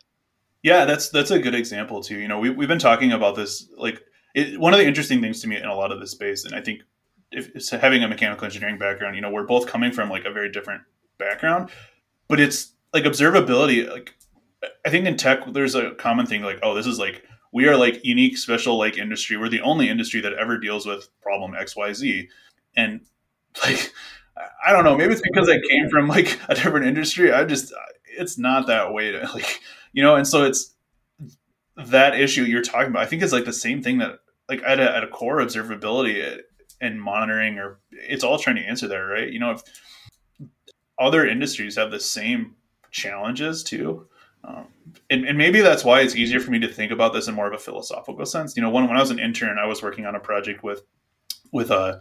[0.62, 2.18] Yeah, that's that's a good example too.
[2.18, 3.68] You know, we we've been talking about this.
[3.76, 4.02] Like,
[4.34, 6.54] it, one of the interesting things to me in a lot of this space, and
[6.54, 6.80] I think
[7.30, 10.32] if it's having a mechanical engineering background, you know, we're both coming from like a
[10.32, 10.82] very different
[11.18, 11.70] background,
[12.28, 13.88] but it's like observability.
[13.90, 14.14] Like,
[14.84, 17.76] I think in tech, there's a common thing like, oh, this is like we are
[17.76, 19.36] like unique special like industry.
[19.36, 22.28] We're the only industry that ever deals with problem xyz
[22.76, 23.00] and
[23.62, 23.92] like
[24.64, 27.32] i don't know maybe it's because i came from like a different industry.
[27.32, 27.72] I just
[28.04, 29.60] it's not that way to like
[29.92, 30.74] you know and so it's
[31.76, 33.02] that issue you're talking about.
[33.02, 34.18] I think it's like the same thing that
[34.48, 36.40] like at a, at a core observability
[36.80, 39.62] and monitoring or it's all trying to answer there right you know if
[40.98, 42.54] other industries have the same
[42.90, 44.06] challenges too
[44.44, 44.68] um,
[45.10, 47.48] and, and, maybe that's why it's easier for me to think about this in more
[47.48, 48.56] of a philosophical sense.
[48.56, 50.82] You know, when, when I was an intern, I was working on a project with
[51.52, 52.00] with a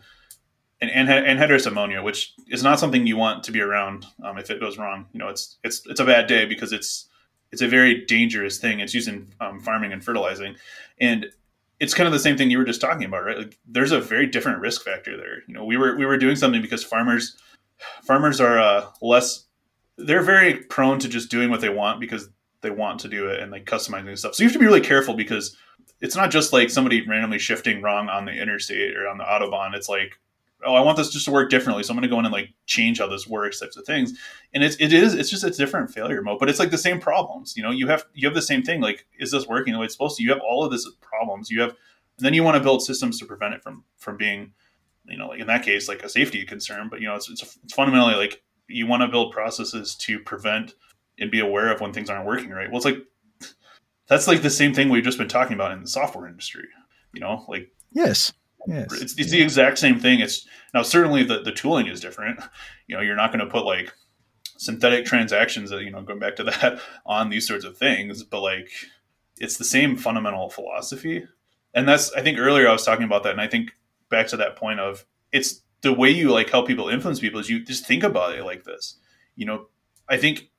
[0.80, 4.60] an anhydrous ammonia, which is not something you want to be around um, if it
[4.60, 5.08] goes wrong.
[5.12, 7.10] You know, it's it's it's a bad day because it's
[7.52, 8.80] it's a very dangerous thing.
[8.80, 10.56] It's used in um, farming and fertilizing,
[11.00, 11.28] and
[11.80, 13.38] it's kind of the same thing you were just talking about, right?
[13.38, 15.44] Like, there's a very different risk factor there.
[15.48, 17.38] You know, we were we were doing something because farmers
[18.04, 19.46] farmers are uh, less
[19.98, 22.30] they're very prone to just doing what they want because
[22.62, 24.36] they want to do it and like customizing stuff.
[24.36, 25.56] So you have to be really careful because
[26.02, 29.74] it's not just like somebody randomly shifting wrong on the interstate or on the autobahn.
[29.74, 30.20] It's like
[30.66, 32.34] oh, I want this just to work differently, so I'm going to go in and
[32.34, 34.18] like change how this works, types of things.
[34.54, 37.00] And it's it is it's just a different failure mode, but it's like the same
[37.00, 37.56] problems.
[37.56, 38.82] You know, you have you have the same thing.
[38.82, 40.24] Like, is this working the way it's supposed to?
[40.24, 41.52] You have all of this problems.
[41.52, 41.76] You have,
[42.18, 44.54] then you want to build systems to prevent it from from being,
[45.06, 46.90] you know, like in that case, like a safety concern.
[46.90, 50.74] But you know, it's it's, it's fundamentally like you want to build processes to prevent
[51.20, 52.70] and be aware of when things aren't working right.
[52.70, 52.98] Well, it's like
[54.08, 56.68] that's like the same thing we've just been talking about in the software industry.
[57.14, 58.32] You know, like yes,
[58.66, 60.20] yes, it's, it's the exact same thing.
[60.20, 62.40] It's now certainly the the tooling is different.
[62.88, 63.94] You know, you're not going to put like
[64.58, 68.70] synthetic transactions, you know, going back to that on these sorts of things, but like
[69.38, 71.26] it's the same fundamental philosophy.
[71.74, 73.72] And that's I think earlier I was talking about that, and I think
[74.10, 77.50] back to that point of it's the way you like help people influence people is
[77.50, 78.98] you just think about it like this.
[79.36, 79.68] You know,
[80.10, 80.50] I think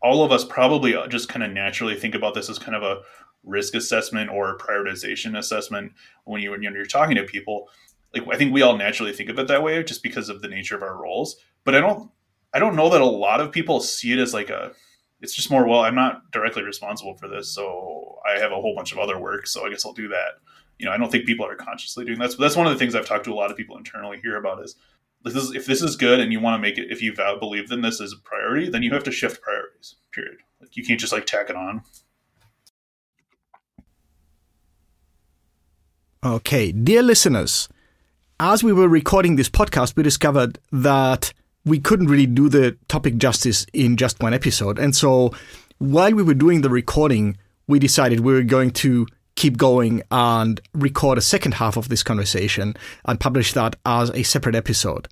[0.00, 3.00] all of us probably just kind of naturally think about this as kind of a
[3.44, 5.92] risk assessment or prioritization assessment
[6.24, 7.68] when you when you're talking to people.
[8.14, 10.48] Like I think we all naturally think of it that way just because of the
[10.48, 11.36] nature of our roles.
[11.64, 12.10] But I don't
[12.52, 14.72] I don't know that a lot of people see it as like a
[15.20, 18.74] it's just more well i'm not directly responsible for this so i have a whole
[18.74, 20.34] bunch of other work so i guess i'll do that
[20.78, 22.78] you know i don't think people are consciously doing that so that's one of the
[22.78, 24.76] things i've talked to a lot of people internally here about is
[25.24, 27.68] this is if this is good and you want to make it if you believe
[27.68, 31.00] then this is a priority then you have to shift priorities period like you can't
[31.00, 31.82] just like tack it on
[36.24, 37.68] okay dear listeners
[38.40, 41.32] as we were recording this podcast we discovered that
[41.64, 45.32] we couldn't really do the topic justice in just one episode and so
[45.78, 49.06] while we were doing the recording we decided we were going to
[49.38, 54.24] keep going and record a second half of this conversation and publish that as a
[54.24, 55.06] separate episode.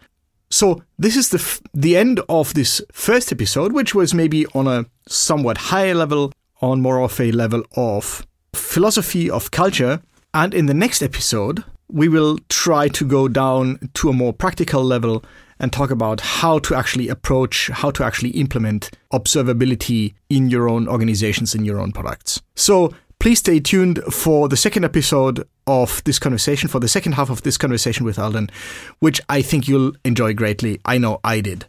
[0.50, 4.66] So this is the f- the end of this first episode, which was maybe on
[4.66, 10.02] a somewhat higher level, on more of a level of philosophy of culture.
[10.36, 14.84] And in the next episode, we will try to go down to a more practical
[14.84, 15.24] level
[15.58, 20.88] and talk about how to actually approach, how to actually implement observability in your own
[20.88, 22.42] organizations, in your own products.
[22.54, 27.30] So Please stay tuned for the second episode of this conversation, for the second half
[27.30, 28.50] of this conversation with Alden,
[29.00, 30.80] which I think you'll enjoy greatly.
[30.84, 31.64] I know I did.